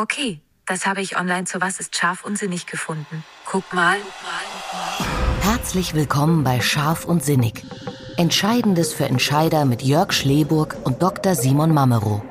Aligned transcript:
Okay, 0.00 0.40
das 0.64 0.86
habe 0.86 1.00
ich 1.00 1.18
online 1.18 1.42
zu 1.42 1.60
Was 1.60 1.80
ist 1.80 1.96
scharf 1.96 2.24
und 2.24 2.38
sinnig 2.38 2.66
gefunden. 2.66 3.24
Guck 3.44 3.72
mal. 3.74 3.96
Herzlich 5.40 5.92
willkommen 5.92 6.44
bei 6.44 6.60
Scharf 6.60 7.04
und 7.04 7.24
Sinnig. 7.24 7.64
Entscheidendes 8.16 8.92
für 8.92 9.06
Entscheider 9.06 9.64
mit 9.64 9.82
Jörg 9.82 10.12
Schleburg 10.12 10.76
und 10.84 11.02
Dr. 11.02 11.34
Simon 11.34 11.74
Mamero. 11.74 12.22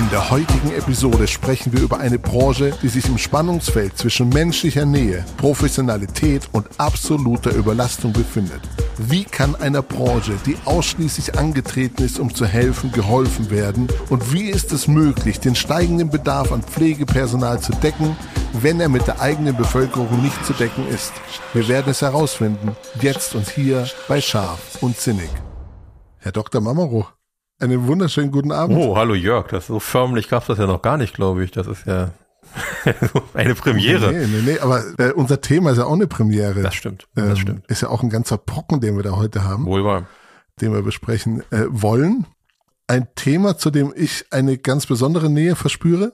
In 0.00 0.08
der 0.08 0.30
heutigen 0.30 0.72
Episode 0.72 1.28
sprechen 1.28 1.74
wir 1.74 1.82
über 1.82 2.00
eine 2.00 2.18
Branche, 2.18 2.72
die 2.82 2.88
sich 2.88 3.06
im 3.06 3.18
Spannungsfeld 3.18 3.98
zwischen 3.98 4.30
menschlicher 4.30 4.86
Nähe, 4.86 5.26
Professionalität 5.36 6.48
und 6.52 6.66
absoluter 6.78 7.54
Überlastung 7.54 8.14
befindet. 8.14 8.62
Wie 8.96 9.24
kann 9.24 9.54
einer 9.56 9.82
Branche, 9.82 10.32
die 10.46 10.56
ausschließlich 10.64 11.38
angetreten 11.38 12.02
ist, 12.02 12.18
um 12.18 12.34
zu 12.34 12.46
helfen, 12.46 12.92
geholfen 12.92 13.50
werden? 13.50 13.88
Und 14.08 14.32
wie 14.32 14.44
ist 14.48 14.72
es 14.72 14.88
möglich, 14.88 15.38
den 15.38 15.54
steigenden 15.54 16.08
Bedarf 16.08 16.50
an 16.50 16.62
Pflegepersonal 16.62 17.60
zu 17.60 17.72
decken, 17.72 18.16
wenn 18.54 18.80
er 18.80 18.88
mit 18.88 19.06
der 19.06 19.20
eigenen 19.20 19.54
Bevölkerung 19.54 20.22
nicht 20.22 20.46
zu 20.46 20.54
decken 20.54 20.88
ist? 20.88 21.12
Wir 21.52 21.68
werden 21.68 21.90
es 21.90 22.00
herausfinden, 22.00 22.74
jetzt 23.02 23.34
und 23.34 23.50
hier 23.50 23.86
bei 24.08 24.22
Scharf 24.22 24.78
und 24.80 24.96
Zinnig. 24.96 25.28
Herr 26.20 26.32
Dr. 26.32 26.62
Mamaro, 26.62 27.06
einen 27.60 27.86
wunderschönen 27.86 28.30
guten 28.30 28.52
Abend. 28.52 28.76
Oh, 28.78 28.96
hallo 28.96 29.14
Jörg, 29.14 29.48
das 29.48 29.66
so 29.66 29.80
förmlich 29.80 30.28
gab 30.28 30.42
es 30.42 30.48
das 30.48 30.58
ja 30.58 30.66
noch 30.66 30.82
gar 30.82 30.96
nicht, 30.96 31.14
glaube 31.14 31.44
ich. 31.44 31.50
Das 31.50 31.66
ist 31.66 31.86
ja 31.86 32.10
eine 33.34 33.54
Premiere. 33.54 34.12
Nee, 34.12 34.26
nee, 34.26 34.42
nee, 34.52 34.58
aber 34.58 34.82
äh, 34.98 35.12
unser 35.12 35.40
Thema 35.40 35.70
ist 35.70 35.78
ja 35.78 35.84
auch 35.84 35.92
eine 35.92 36.06
Premiere. 36.06 36.62
Das 36.62 36.74
stimmt, 36.74 37.06
das 37.14 37.30
Ähm, 37.30 37.36
stimmt. 37.36 37.66
Ist 37.68 37.82
ja 37.82 37.88
auch 37.88 38.02
ein 38.02 38.10
ganzer 38.10 38.38
Brocken, 38.38 38.80
den 38.80 38.96
wir 38.96 39.02
da 39.02 39.12
heute 39.16 39.44
haben, 39.44 39.66
Wohl 39.66 39.84
wahr. 39.84 40.06
den 40.60 40.72
wir 40.72 40.82
besprechen 40.82 41.42
äh, 41.50 41.66
wollen. 41.68 42.26
Ein 42.86 43.06
Thema, 43.14 43.56
zu 43.56 43.70
dem 43.70 43.92
ich 43.94 44.24
eine 44.30 44.58
ganz 44.58 44.86
besondere 44.86 45.30
Nähe 45.30 45.54
verspüre, 45.54 46.12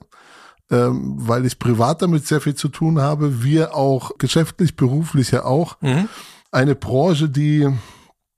ähm, 0.69 1.15
weil 1.17 1.45
ich 1.45 1.57
privat 1.57 2.01
damit 2.03 2.27
sehr 2.27 2.41
viel 2.41 2.53
zu 2.55 2.67
tun 2.67 2.99
habe. 3.01 3.43
Wir 3.43 3.73
auch 3.75 4.17
geschäftlich, 4.19 4.75
beruflich 4.75 5.31
ja 5.31 5.43
auch. 5.45 5.77
Mhm. 5.81 6.07
Eine 6.51 6.75
Branche, 6.75 7.29
die 7.29 7.67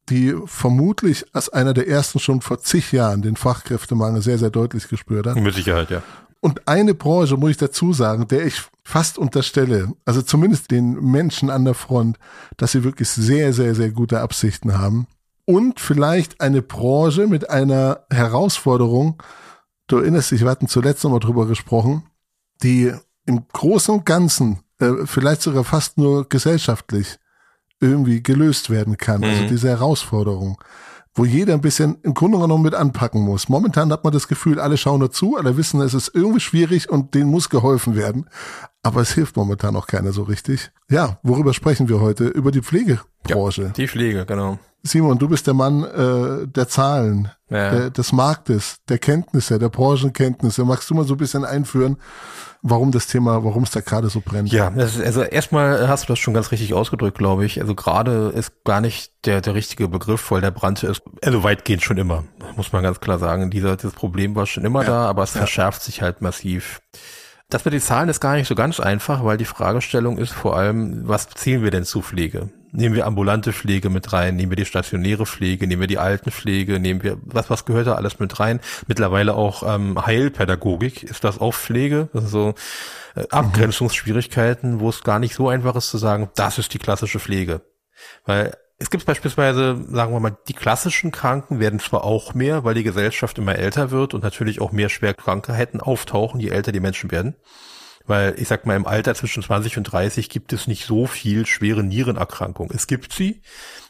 die 0.10 0.36
vermutlich 0.46 1.26
als 1.34 1.50
einer 1.50 1.74
der 1.74 1.88
ersten 1.88 2.20
schon 2.20 2.42
vor 2.42 2.60
zig 2.60 2.92
Jahren 2.92 3.22
den 3.22 3.36
Fachkräftemangel 3.36 4.22
sehr, 4.22 4.38
sehr 4.38 4.50
deutlich 4.50 4.88
gespürt 4.88 5.28
hat. 5.28 5.36
Mit 5.36 5.54
Sicherheit, 5.54 5.90
ja. 5.90 6.02
Und 6.42 6.68
eine 6.68 6.94
Branche, 6.94 7.36
muss 7.36 7.52
ich 7.52 7.58
dazu 7.58 7.92
sagen, 7.92 8.28
der 8.28 8.46
ich 8.46 8.62
fast 8.84 9.18
unterstelle, 9.18 9.94
also 10.06 10.22
zumindest 10.22 10.72
den 10.72 10.94
Menschen 10.94 11.50
an 11.50 11.66
der 11.66 11.74
Front, 11.74 12.18
dass 12.56 12.72
sie 12.72 12.84
wirklich 12.84 13.10
sehr, 13.10 13.52
sehr, 13.54 13.76
sehr 13.76 13.92
gute 13.92 14.22
Absichten 14.22 14.78
haben. 14.78 15.06
Und 15.46 15.80
vielleicht 15.80 16.40
eine 16.40 16.62
Branche 16.62 17.28
mit 17.28 17.50
einer 17.50 18.06
Herausforderung, 18.10 19.22
du 19.88 19.98
erinnerst 19.98 20.32
dich, 20.32 20.42
wir 20.42 20.50
hatten 20.50 20.68
zuletzt 20.68 21.04
nochmal 21.04 21.20
drüber 21.20 21.46
gesprochen, 21.46 22.04
die 22.64 22.94
im 23.26 23.46
Großen 23.52 23.94
und 23.94 24.06
Ganzen, 24.06 24.60
äh, 24.80 25.06
vielleicht 25.06 25.42
sogar 25.42 25.64
fast 25.64 25.98
nur 25.98 26.30
gesellschaftlich 26.30 27.20
irgendwie 27.80 28.22
gelöst 28.24 28.70
werden 28.70 28.98
kann. 28.98 29.24
Also 29.24 29.44
Mhm. 29.44 29.48
diese 29.48 29.70
Herausforderung 29.70 30.62
wo 31.16 31.26
jeder 31.26 31.54
ein 31.54 31.60
bisschen 31.62 31.98
im 32.04 32.14
Grunde 32.14 32.40
genommen 32.40 32.64
mit 32.64 32.76
anpacken 32.76 33.22
muss. 33.22 33.50
Momentan 33.50 33.92
hat 33.92 34.04
man 34.06 34.14
das 34.14 34.28
Gefühl, 34.30 34.58
alle 34.60 34.78
schauen 34.78 35.00
nur 35.00 35.12
zu, 35.12 35.36
alle 35.36 35.58
wissen, 35.58 35.82
es 35.82 35.94
ist 35.94 36.12
irgendwie 36.14 36.40
schwierig 36.40 36.90
und 36.90 37.14
denen 37.14 37.30
muss 37.30 37.50
geholfen 37.50 37.96
werden. 37.96 38.30
Aber 38.82 39.02
es 39.02 39.14
hilft 39.14 39.36
momentan 39.36 39.76
auch 39.76 39.88
keiner 39.88 40.12
so 40.14 40.24
richtig. 40.24 40.72
Ja, 40.90 41.20
worüber 41.24 41.54
sprechen 41.54 41.90
wir 41.90 42.00
heute? 42.00 42.26
Über 42.28 42.52
die 42.52 42.62
Pflegebranche. 42.62 43.74
Die 43.76 43.88
Pflege, 43.88 44.26
genau. 44.26 44.58
Simon, 44.84 45.20
du 45.20 45.28
bist 45.28 45.46
der 45.46 45.54
Mann 45.54 45.84
äh, 45.84 46.48
der 46.48 46.70
Zahlen, 46.70 47.30
Ja. 47.50 47.72
der, 47.72 47.90
des 47.90 48.14
Marktes, 48.14 48.78
der 48.88 48.98
Kenntnisse, 48.98 49.60
der 49.60 49.68
Branchenkenntnisse. 49.68 50.64
Magst 50.64 50.90
du 50.90 50.96
mal 50.96 51.04
so 51.04 51.16
ein 51.16 51.18
bisschen 51.18 51.44
einführen, 51.44 51.98
warum 52.62 52.92
das 52.92 53.08
Thema, 53.08 53.44
warum 53.44 53.64
es 53.64 53.72
da 53.72 53.82
gerade 53.82 54.08
so 54.10 54.22
brennt? 54.24 54.54
Ja, 54.54 54.70
das 54.70 54.96
ist, 54.96 55.04
also 55.06 55.24
erstmal 55.24 55.90
hast 55.90 56.04
du 56.08 56.14
das 56.14 56.20
schon 56.20 56.34
ganz 56.34 56.52
richtig 56.52 56.74
ausgedrückt, 56.74 57.18
glaube 57.18 57.44
ich. 57.44 57.60
Also 57.60 57.76
gerade 57.76 58.30
ist 58.34 58.64
gar 58.64 58.80
nicht 58.80 59.12
der, 59.26 59.42
der 59.42 59.54
richtige 59.56 59.90
Begriff, 59.90 60.32
weil 60.32 60.40
der 60.40 60.52
Brand 60.52 60.82
ist, 60.84 61.02
also 61.22 61.44
weitgehend 61.44 61.84
schon 61.84 61.98
immer, 61.98 62.24
muss 62.56 62.72
man 62.72 62.82
ganz 62.82 63.02
klar 63.02 63.20
sagen. 63.20 63.52
Dieser, 63.52 63.76
dieses 63.76 63.94
Problem 63.94 64.36
war 64.36 64.46
schon 64.46 64.64
immer 64.64 64.86
da, 64.86 65.08
aber 65.10 65.24
es 65.24 65.32
verschärft 65.32 65.82
sich 65.84 66.02
halt 66.02 66.22
massiv. 66.22 66.80
Das 67.52 67.66
mit 67.66 67.74
den 67.74 67.82
Zahlen 67.82 68.10
ist 68.10 68.20
gar 68.20 68.36
nicht 68.36 68.48
so 68.48 68.54
ganz 68.54 68.80
einfach, 68.80 69.24
weil 69.26 69.38
die 69.38 69.46
Fragestellung 69.46 70.20
ist 70.20 70.32
vor 70.32 70.56
allem, 70.56 71.08
was 71.08 71.30
zählen 71.30 71.64
wir 71.64 71.72
denn 71.72 71.84
zu 71.84 72.04
Pflege? 72.04 72.50
Nehmen 72.72 72.94
wir 72.94 73.08
ambulante 73.08 73.54
Pflege 73.54 73.90
mit 73.90 74.14
rein, 74.14 74.36
nehmen 74.36 74.52
wir 74.52 74.56
die 74.56 74.66
stationäre 74.66 75.26
Pflege, 75.26 75.66
nehmen 75.66 75.80
wir 75.80 75.88
die 75.88 75.98
Altenpflege, 75.98 76.80
nehmen 76.80 77.02
wir, 77.02 77.18
was, 77.24 77.50
was 77.50 77.66
gehört 77.66 77.88
da 77.88 77.96
alles 77.96 78.20
mit 78.20 78.40
rein? 78.40 78.60
Mittlerweile 78.86 79.34
auch 79.34 79.64
ähm, 79.66 80.06
Heilpädagogik, 80.06 81.02
ist 81.02 81.24
das 81.24 81.42
auch 81.42 81.56
Pflege? 81.56 82.10
Das 82.14 82.26
ist 82.26 82.32
so 82.32 82.54
äh, 83.16 83.26
Abgrenzungsschwierigkeiten, 83.32 84.80
wo 84.80 84.90
es 84.90 85.04
gar 85.04 85.18
nicht 85.18 85.34
so 85.34 85.50
einfach 85.50 85.76
ist 85.76 85.90
zu 85.90 85.98
sagen, 85.98 86.30
das 86.36 86.60
ist 86.60 86.76
die 86.76 86.80
klassische 86.80 87.20
Pflege. 87.20 87.62
Weil 88.26 88.56
es 88.82 88.90
gibt 88.90 89.06
beispielsweise, 89.06 89.78
sagen 89.90 90.14
wir 90.14 90.22
mal, 90.22 90.38
die 90.48 90.54
klassischen 90.54 91.12
Kranken 91.12 91.60
werden 91.60 91.80
zwar 91.80 92.06
auch 92.06 92.34
mehr, 92.34 92.64
weil 92.64 92.76
die 92.76 92.84
Gesellschaft 92.84 93.38
immer 93.38 93.56
älter 93.56 93.92
wird 93.92 94.14
und 94.14 94.24
natürlich 94.24 94.62
auch 94.62 94.72
mehr 94.72 94.88
Schwerkrankheiten 94.88 95.82
auftauchen, 95.82 96.40
je 96.40 96.50
älter 96.50 96.72
die 96.72 96.80
Menschen 96.80 97.12
werden. 97.12 97.36
Weil 98.06 98.36
ich 98.40 98.48
sag 98.48 98.66
mal, 98.66 98.78
im 98.78 98.88
Alter 98.88 99.14
zwischen 99.16 99.44
20 99.44 99.78
und 99.78 99.84
30 99.84 100.30
gibt 100.30 100.54
es 100.54 100.66
nicht 100.66 100.86
so 100.86 101.08
viel 101.08 101.46
schwere 101.46 101.84
Nierenerkrankungen. 101.84 102.74
Es 102.74 102.88
gibt 102.88 103.12
sie, 103.12 103.42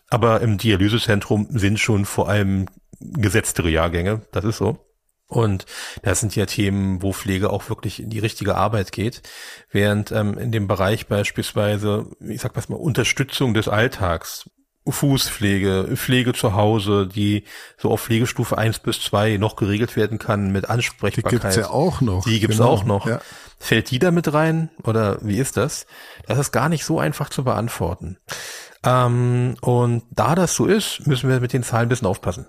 aber 0.10 0.42
im 0.42 0.58
Dialysezentrum 0.58 1.48
sind 1.52 1.80
schon 1.80 2.06
vor 2.06 2.28
allem 2.28 2.66
gesetztere 3.00 3.70
Jahrgänge. 3.70 4.24
Das 4.32 4.44
ist 4.44 4.58
so. 4.58 4.86
Und 5.28 5.68
das 6.02 6.20
sind 6.20 6.36
ja 6.36 6.48
Themen, 6.48 7.04
wo 7.04 7.14
Pflege 7.14 7.52
auch 7.52 7.70
wirklich 7.70 8.02
in 8.02 8.10
die 8.10 8.18
richtige 8.18 8.56
Arbeit 8.56 8.92
geht. 8.92 9.22
Während 9.70 10.12
ähm, 10.12 10.36
in 10.40 10.52
dem 10.52 10.68
Bereich 10.68 11.06
beispielsweise, 11.06 12.08
ich 12.20 12.42
sag 12.42 12.56
mal, 12.70 12.76
Unterstützung 12.76 13.54
des 13.54 13.68
Alltags, 13.68 14.50
Fußpflege, 14.88 15.90
Pflege 15.96 16.34
zu 16.34 16.54
Hause, 16.54 17.08
die 17.08 17.44
so 17.78 17.92
auf 17.92 18.02
Pflegestufe 18.02 18.58
eins 18.58 18.80
bis 18.80 19.02
zwei 19.02 19.38
noch 19.38 19.56
geregelt 19.56 19.96
werden 19.96 20.18
kann 20.20 20.52
mit 20.52 20.66
Die 20.66 20.70
Ansprechbarkeit. 20.70 21.42
gibt's 21.42 21.56
ja 21.56 21.70
auch 21.70 22.02
noch. 22.02 22.24
Die 22.24 22.40
gibt's 22.40 22.58
Genau, 22.58 22.70
auch 22.70 22.84
noch. 22.86 23.06
Ja. 23.08 23.22
Fällt 23.60 23.92
die 23.92 24.00
da 24.00 24.12
mit 24.12 24.34
rein 24.34 24.70
oder 24.84 25.20
wie 25.22 25.38
ist 25.38 25.58
das? 25.58 25.86
Das 26.28 26.40
ist 26.40 26.52
gar 26.52 26.70
nicht 26.70 26.86
so 26.86 27.00
einfach 27.00 27.30
zu 27.30 27.44
beantworten. 27.44 28.18
Ähm, 28.84 29.58
und 29.62 30.04
da 30.12 30.36
das 30.36 30.56
so 30.56 30.66
ist, 30.66 31.06
müssen 31.06 31.30
wir 31.30 31.40
mit 31.42 31.54
den 31.54 31.64
Zahlen 31.64 31.84
ein 31.88 31.90
bisschen 31.90 32.08
aufpassen. 32.08 32.48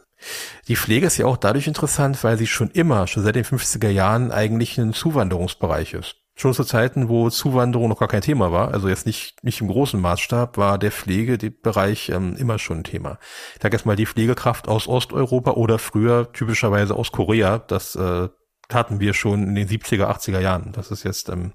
Die 0.68 0.76
Pflege 0.76 1.06
ist 1.06 1.16
ja 1.16 1.26
auch 1.26 1.36
dadurch 1.36 1.66
interessant, 1.66 2.22
weil 2.22 2.38
sie 2.38 2.46
schon 2.46 2.70
immer, 2.70 3.06
schon 3.06 3.22
seit 3.24 3.34
den 3.34 3.44
50er 3.44 3.88
Jahren 3.88 4.30
eigentlich 4.30 4.78
ein 4.78 4.92
Zuwanderungsbereich 4.92 5.94
ist. 5.94 6.16
Schon 6.40 6.54
zu 6.54 6.64
Zeiten, 6.64 7.10
wo 7.10 7.28
Zuwanderung 7.28 7.90
noch 7.90 7.98
gar 7.98 8.08
kein 8.08 8.22
Thema 8.22 8.50
war, 8.50 8.72
also 8.72 8.88
jetzt 8.88 9.04
nicht, 9.04 9.44
nicht 9.44 9.60
im 9.60 9.68
großen 9.68 10.00
Maßstab, 10.00 10.56
war 10.56 10.78
der 10.78 10.90
Pflegebereich 10.90 12.08
ähm, 12.08 12.34
immer 12.34 12.58
schon 12.58 12.78
ein 12.78 12.84
Thema. 12.84 13.18
Ich 13.56 13.62
sage 13.62 13.76
jetzt 13.76 13.84
mal 13.84 13.94
die 13.94 14.06
Pflegekraft 14.06 14.66
aus 14.66 14.88
Osteuropa 14.88 15.50
oder 15.50 15.78
früher 15.78 16.32
typischerweise 16.32 16.94
aus 16.94 17.12
Korea, 17.12 17.58
das 17.58 17.94
äh, 17.94 18.30
taten 18.70 19.00
wir 19.00 19.12
schon 19.12 19.48
in 19.48 19.54
den 19.54 19.68
70er, 19.68 20.06
80er 20.06 20.40
Jahren. 20.40 20.72
Das 20.72 20.90
ist 20.90 21.04
jetzt 21.04 21.28
ähm, 21.28 21.52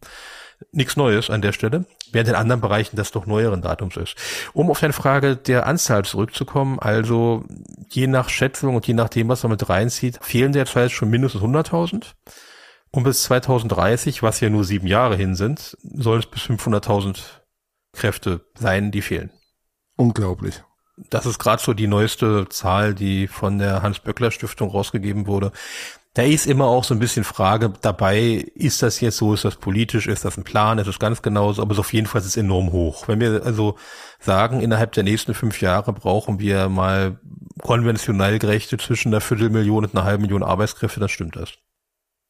nichts 0.72 0.96
Neues 0.98 1.32
an 1.32 1.42
der 1.42 1.52
Stelle, 1.52 1.88
während 2.12 2.30
in 2.30 2.36
anderen 2.36 2.62
Bereichen 2.62 2.96
das 2.96 3.10
doch 3.10 3.26
neueren 3.26 3.64
Datums 3.64 3.98
ist. 3.98 4.14
Um 4.54 4.70
auf 4.70 4.82
deine 4.82 4.94
Frage 4.94 5.36
der 5.36 5.66
Anzahl 5.66 6.06
zurückzukommen, 6.06 6.78
also 6.78 7.44
je 7.90 8.06
nach 8.06 8.30
Schätzung 8.30 8.76
und 8.76 8.86
je 8.86 8.94
nachdem, 8.94 9.30
was 9.30 9.42
man 9.42 9.54
mit 9.54 9.68
reinzieht, 9.68 10.20
fehlen 10.22 10.52
derzeit 10.52 10.92
schon 10.92 11.10
mindestens 11.10 11.42
100.000. 11.42 12.14
Und 12.96 13.04
bis 13.04 13.24
2030, 13.24 14.24
was 14.24 14.40
ja 14.40 14.50
nur 14.50 14.64
sieben 14.64 14.88
Jahre 14.88 15.18
hin 15.18 15.36
sind, 15.36 15.76
sollen 15.84 16.22
es 16.22 16.28
bis 16.28 16.44
500.000 16.44 17.18
Kräfte 17.92 18.46
sein, 18.58 18.92
die 18.92 19.02
fehlen. 19.02 19.32
Unglaublich. 19.98 20.64
Das 21.10 21.26
ist 21.26 21.38
gerade 21.38 21.62
so 21.62 21.74
die 21.74 21.88
neueste 21.88 22.48
Zahl, 22.48 22.94
die 22.96 23.28
von 23.28 23.60
der 23.60 23.82
Hans-Böckler-Stiftung 23.82 24.70
rausgegeben 24.70 25.28
wurde. 25.28 25.52
Da 26.14 26.22
ist 26.22 26.48
immer 26.48 26.68
auch 26.68 26.86
so 26.86 26.94
ein 26.94 27.00
bisschen 27.00 27.26
Frage 27.26 27.74
dabei, 27.82 28.46
ist 28.56 28.82
das 28.82 29.02
jetzt 29.02 29.18
so, 29.18 29.34
ist 29.34 29.44
das 29.44 29.58
politisch, 29.58 30.08
ist 30.08 30.24
das 30.24 30.38
ein 30.38 30.46
Plan, 30.46 30.78
ist 30.78 30.88
das 30.88 30.98
ganz 30.98 31.22
genauso, 31.22 31.62
aber 31.62 31.74
es 31.74 31.80
ist 31.80 31.86
auf 31.86 31.92
jeden 31.92 32.08
Fall 32.08 32.22
ist 32.22 32.28
es 32.28 32.38
enorm 32.38 32.72
hoch. 32.72 33.10
Wenn 33.10 33.20
wir 33.20 33.44
also 33.44 33.76
sagen, 34.22 34.62
innerhalb 34.62 34.94
der 34.94 35.04
nächsten 35.04 35.34
fünf 35.34 35.60
Jahre 35.60 35.92
brauchen 35.92 36.40
wir 36.40 36.70
mal 36.70 37.20
konventionell 37.62 38.40
gerechte 38.40 38.78
zwischen 38.78 39.10
einer 39.10 39.20
Viertelmillion 39.20 39.84
und 39.84 39.94
einer 39.94 40.06
halben 40.06 40.22
Million 40.22 40.44
Arbeitskräfte, 40.44 41.02
dann 41.02 41.10
stimmt 41.10 41.36
das. 41.36 41.58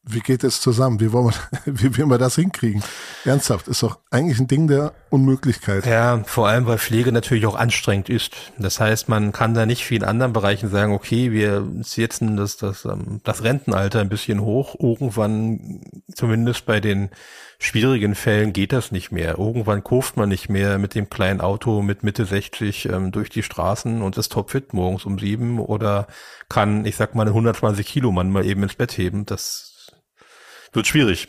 Wie 0.08 0.20
geht 0.20 0.44
das 0.44 0.60
zusammen? 0.60 1.00
Wie 1.00 1.12
wollen 1.12 1.34
wir, 1.64 1.74
wie 1.82 1.96
will 1.96 2.06
wir 2.06 2.18
das 2.18 2.36
hinkriegen? 2.36 2.82
Ernsthaft, 3.24 3.66
ist 3.66 3.82
doch 3.82 3.98
eigentlich 4.10 4.38
ein 4.38 4.46
Ding 4.46 4.68
der 4.68 4.92
Unmöglichkeit. 5.10 5.84
Ja, 5.84 6.22
vor 6.24 6.46
allem, 6.46 6.66
weil 6.66 6.78
Pflege 6.78 7.10
natürlich 7.10 7.44
auch 7.46 7.56
anstrengend 7.56 8.08
ist. 8.08 8.32
Das 8.56 8.78
heißt, 8.78 9.08
man 9.08 9.32
kann 9.32 9.54
da 9.54 9.66
nicht 9.66 9.90
wie 9.90 9.96
in 9.96 10.04
anderen 10.04 10.32
Bereichen 10.32 10.70
sagen, 10.70 10.92
okay, 10.92 11.32
wir 11.32 11.66
setzen 11.80 12.36
das, 12.36 12.56
das, 12.56 12.84
ähm, 12.84 13.20
das 13.24 13.42
Rentenalter 13.42 14.00
ein 14.00 14.08
bisschen 14.08 14.40
hoch. 14.40 14.76
Irgendwann, 14.78 15.80
zumindest 16.14 16.66
bei 16.66 16.78
den 16.78 17.10
schwierigen 17.58 18.14
Fällen, 18.14 18.52
geht 18.52 18.72
das 18.72 18.92
nicht 18.92 19.10
mehr. 19.10 19.38
Irgendwann 19.38 19.82
kurft 19.82 20.16
man 20.16 20.28
nicht 20.28 20.48
mehr 20.48 20.78
mit 20.78 20.94
dem 20.94 21.10
kleinen 21.10 21.40
Auto 21.40 21.82
mit 21.82 22.04
Mitte 22.04 22.26
60 22.26 22.90
ähm, 22.90 23.10
durch 23.10 23.28
die 23.28 23.42
Straßen 23.42 24.02
und 24.02 24.16
ist 24.16 24.30
topfit 24.30 24.72
morgens 24.72 25.04
um 25.04 25.18
sieben 25.18 25.58
oder 25.58 26.06
kann, 26.48 26.84
ich 26.86 26.94
sag 26.94 27.16
mal, 27.16 27.22
einen 27.22 27.30
120 27.30 27.84
Kilo 27.84 28.12
Mann 28.12 28.30
mal 28.30 28.46
eben 28.46 28.62
ins 28.62 28.76
Bett 28.76 28.96
heben. 28.96 29.26
Das 29.26 29.65
Wird 30.76 30.86
schwierig. 30.86 31.28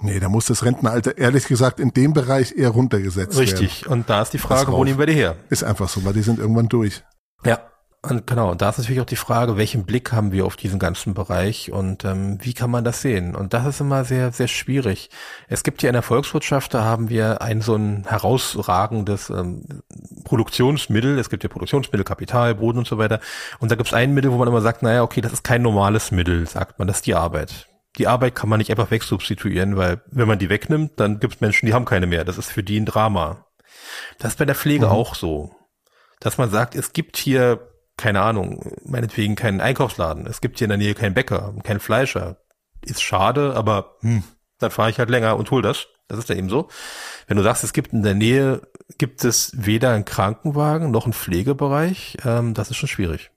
Nee, 0.00 0.20
da 0.20 0.28
muss 0.28 0.46
das 0.46 0.64
Rentenalter 0.64 1.18
ehrlich 1.18 1.46
gesagt 1.46 1.80
in 1.80 1.90
dem 1.90 2.12
Bereich 2.12 2.54
eher 2.56 2.70
runtergesetzt 2.70 3.38
Richtig. 3.38 3.52
werden. 3.52 3.66
Richtig. 3.66 3.88
Und 3.88 4.10
da 4.10 4.22
ist 4.22 4.32
die 4.32 4.38
Frage, 4.38 4.72
wo 4.72 4.84
nehmen 4.84 4.98
wir 4.98 5.06
die 5.06 5.14
her? 5.14 5.36
Ist 5.48 5.64
einfach 5.64 5.88
so, 5.88 6.04
weil 6.04 6.12
die 6.12 6.22
sind 6.22 6.38
irgendwann 6.38 6.68
durch. 6.68 7.02
Ja. 7.44 7.60
Und 8.00 8.28
genau, 8.28 8.54
da 8.54 8.68
ist 8.68 8.78
natürlich 8.78 9.00
auch 9.00 9.06
die 9.06 9.16
Frage, 9.16 9.56
welchen 9.56 9.84
Blick 9.84 10.12
haben 10.12 10.30
wir 10.30 10.46
auf 10.46 10.54
diesen 10.54 10.78
ganzen 10.78 11.14
Bereich 11.14 11.72
und 11.72 12.04
ähm, 12.04 12.38
wie 12.40 12.54
kann 12.54 12.70
man 12.70 12.84
das 12.84 13.02
sehen? 13.02 13.34
Und 13.34 13.54
das 13.54 13.66
ist 13.66 13.80
immer 13.80 14.04
sehr, 14.04 14.30
sehr 14.30 14.46
schwierig. 14.46 15.10
Es 15.48 15.64
gibt 15.64 15.82
ja 15.82 15.88
in 15.88 15.94
der 15.94 16.02
Volkswirtschaft, 16.02 16.72
da 16.74 16.84
haben 16.84 17.08
wir 17.08 17.42
ein 17.42 17.60
so 17.60 17.74
ein 17.74 18.04
herausragendes 18.06 19.30
ähm, 19.30 19.82
Produktionsmittel. 20.22 21.18
Es 21.18 21.28
gibt 21.28 21.42
ja 21.42 21.48
Produktionsmittel, 21.48 22.04
Kapital, 22.04 22.54
Boden 22.54 22.78
und 22.78 22.86
so 22.86 22.98
weiter. 22.98 23.18
Und 23.58 23.72
da 23.72 23.74
gibt 23.74 23.88
es 23.88 23.94
ein 23.94 24.14
Mittel, 24.14 24.30
wo 24.30 24.38
man 24.38 24.46
immer 24.46 24.60
sagt, 24.60 24.84
naja, 24.84 25.02
okay, 25.02 25.20
das 25.20 25.32
ist 25.32 25.42
kein 25.42 25.62
normales 25.62 26.12
Mittel, 26.12 26.46
sagt 26.46 26.78
man, 26.78 26.86
das 26.86 26.98
ist 26.98 27.06
die 27.06 27.16
Arbeit. 27.16 27.67
Die 27.96 28.06
Arbeit 28.06 28.34
kann 28.34 28.48
man 28.48 28.58
nicht 28.58 28.70
einfach 28.70 28.90
wegsubstituieren, 28.90 29.76
weil 29.76 30.02
wenn 30.10 30.28
man 30.28 30.38
die 30.38 30.50
wegnimmt, 30.50 31.00
dann 31.00 31.20
gibt 31.20 31.36
es 31.36 31.40
Menschen, 31.40 31.66
die 31.66 31.74
haben 31.74 31.84
keine 31.84 32.06
mehr. 32.06 32.24
Das 32.24 32.38
ist 32.38 32.50
für 32.50 32.62
die 32.62 32.78
ein 32.78 32.86
Drama. 32.86 33.46
Das 34.18 34.32
ist 34.32 34.38
bei 34.38 34.44
der 34.44 34.54
Pflege 34.54 34.86
mhm. 34.86 34.92
auch 34.92 35.14
so. 35.14 35.54
Dass 36.20 36.38
man 36.38 36.50
sagt, 36.50 36.74
es 36.74 36.92
gibt 36.92 37.16
hier 37.16 37.68
keine 37.98 38.22
Ahnung, 38.22 38.72
meinetwegen 38.84 39.34
keinen 39.34 39.60
Einkaufsladen. 39.60 40.26
Es 40.26 40.40
gibt 40.40 40.58
hier 40.58 40.64
in 40.64 40.70
der 40.70 40.78
Nähe 40.78 40.94
keinen 40.94 41.14
Bäcker, 41.14 41.52
keinen 41.64 41.80
Fleischer. 41.80 42.38
Ist 42.80 43.02
schade, 43.02 43.54
aber 43.54 43.96
hm, 44.00 44.22
dann 44.58 44.70
fahre 44.70 44.88
ich 44.88 44.98
halt 44.98 45.10
länger 45.10 45.36
und 45.36 45.50
hol 45.50 45.60
das. 45.60 45.88
Das 46.06 46.18
ist 46.18 46.30
ja 46.30 46.36
eben 46.36 46.48
so. 46.48 46.68
Wenn 47.26 47.36
du 47.36 47.42
sagst, 47.42 47.64
es 47.64 47.74
gibt 47.74 47.92
in 47.92 48.02
der 48.02 48.14
Nähe, 48.14 48.62
gibt 48.96 49.24
es 49.24 49.52
weder 49.54 49.90
einen 49.90 50.06
Krankenwagen 50.06 50.90
noch 50.90 51.04
einen 51.04 51.12
Pflegebereich, 51.12 52.16
ähm, 52.24 52.54
das 52.54 52.70
ist 52.70 52.76
schon 52.78 52.88
schwierig. 52.88 53.30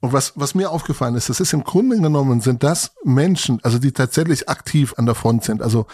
Und 0.00 0.12
was, 0.12 0.32
was 0.36 0.54
mir 0.54 0.70
aufgefallen 0.70 1.14
ist, 1.14 1.28
das 1.28 1.40
ist 1.40 1.52
im 1.52 1.64
Grunde 1.64 2.00
genommen, 2.00 2.40
sind 2.40 2.62
das 2.62 2.92
Menschen, 3.04 3.60
also 3.62 3.78
die 3.78 3.92
tatsächlich 3.92 4.48
aktiv 4.48 4.94
an 4.96 5.06
der 5.06 5.14
Front 5.14 5.44
sind, 5.44 5.62
also 5.62 5.86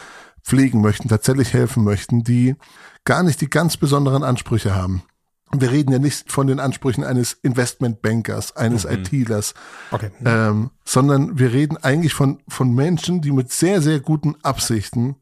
pflegen 0.42 0.80
möchten, 0.80 1.08
tatsächlich 1.08 1.52
helfen 1.52 1.82
möchten, 1.82 2.22
die 2.22 2.54
gar 3.04 3.22
nicht 3.22 3.40
die 3.40 3.50
ganz 3.50 3.76
besonderen 3.76 4.22
Ansprüche 4.22 4.74
haben 4.74 5.02
wir 5.52 5.70
reden 5.70 5.92
ja 5.92 5.98
nicht 5.98 6.30
von 6.30 6.46
den 6.46 6.60
Ansprüchen 6.60 7.04
eines 7.04 7.32
Investmentbankers, 7.32 8.56
eines 8.56 8.84
mhm. 8.84 8.90
ITlers, 8.92 9.54
okay. 9.90 10.10
ähm, 10.24 10.70
sondern 10.84 11.38
wir 11.38 11.52
reden 11.52 11.76
eigentlich 11.76 12.14
von, 12.14 12.42
von 12.48 12.74
Menschen, 12.74 13.20
die 13.20 13.30
mit 13.30 13.52
sehr, 13.52 13.80
sehr 13.80 14.00
guten 14.00 14.34
Absichten 14.42 15.16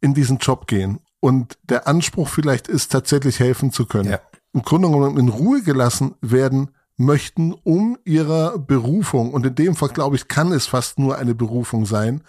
in 0.00 0.14
diesen 0.14 0.38
Job 0.38 0.66
gehen. 0.66 1.00
Und 1.20 1.58
der 1.62 1.88
Anspruch 1.88 2.28
vielleicht 2.28 2.68
ist, 2.68 2.92
tatsächlich 2.92 3.40
helfen 3.40 3.72
zu 3.72 3.86
können. 3.86 4.10
Ja. 4.10 4.20
Im 4.52 4.62
Grunde 4.62 4.90
genommen 4.90 5.18
in 5.18 5.30
Ruhe 5.30 5.62
gelassen 5.62 6.14
werden 6.20 6.70
möchten, 6.96 7.52
um 7.52 7.98
ihrer 8.04 8.58
Berufung, 8.58 9.32
und 9.32 9.44
in 9.46 9.54
dem 9.54 9.74
Fall 9.74 9.88
glaube 9.88 10.16
ich, 10.16 10.28
kann 10.28 10.52
es 10.52 10.66
fast 10.66 10.98
nur 10.98 11.18
eine 11.18 11.34
Berufung 11.34 11.86
sein, 11.86 12.22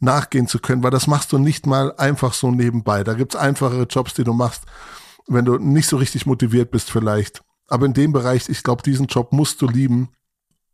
nachgehen 0.00 0.46
zu 0.46 0.58
können, 0.58 0.82
weil 0.82 0.90
das 0.90 1.06
machst 1.06 1.32
du 1.32 1.38
nicht 1.38 1.66
mal 1.66 1.94
einfach 1.96 2.32
so 2.32 2.50
nebenbei. 2.50 3.04
Da 3.04 3.14
gibt's 3.14 3.36
einfachere 3.36 3.84
Jobs, 3.84 4.14
die 4.14 4.24
du 4.24 4.32
machst 4.32 4.64
wenn 5.26 5.44
du 5.44 5.58
nicht 5.58 5.88
so 5.88 5.96
richtig 5.96 6.26
motiviert 6.26 6.70
bist 6.70 6.90
vielleicht. 6.90 7.42
Aber 7.68 7.86
in 7.86 7.94
dem 7.94 8.12
Bereich, 8.12 8.48
ich 8.48 8.62
glaube, 8.62 8.82
diesen 8.82 9.06
Job 9.06 9.32
musst 9.32 9.62
du 9.62 9.66
lieben, 9.66 10.10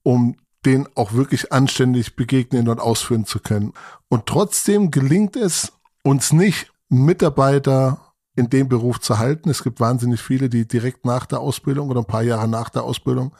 um 0.02 0.36
den 0.64 0.88
auch 0.96 1.12
wirklich 1.12 1.52
anständig 1.52 2.16
begegnen 2.16 2.68
und 2.68 2.80
ausführen 2.80 3.24
zu 3.24 3.38
können. 3.38 3.72
Und 4.08 4.26
trotzdem 4.26 4.90
gelingt 4.90 5.36
es 5.36 5.72
uns 6.02 6.32
nicht, 6.32 6.72
Mitarbeiter 6.88 8.07
in 8.38 8.48
dem 8.48 8.68
Beruf 8.68 9.00
zu 9.00 9.18
halten. 9.18 9.50
Es 9.50 9.64
gibt 9.64 9.80
wahnsinnig 9.80 10.22
viele, 10.22 10.48
die 10.48 10.66
direkt 10.66 11.04
nach 11.04 11.26
der 11.26 11.40
Ausbildung 11.40 11.90
oder 11.90 12.00
ein 12.00 12.06
paar 12.06 12.22
Jahre 12.22 12.46
nach 12.46 12.68
der 12.68 12.84
Ausbildung 12.84 13.34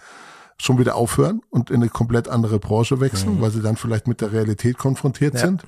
schon 0.61 0.79
wieder 0.79 0.97
aufhören 0.97 1.41
und 1.50 1.71
in 1.71 1.77
eine 1.77 1.89
komplett 1.89 2.29
andere 2.29 2.59
Branche 2.59 2.99
wechseln, 2.99 3.37
mhm. 3.37 3.41
weil 3.41 3.53
sie 3.53 3.62
dann 3.62 3.77
vielleicht 3.77 4.09
mit 4.09 4.21
der 4.21 4.33
Realität 4.33 4.77
konfrontiert 4.77 5.35
ja. 5.35 5.41
sind. 5.41 5.62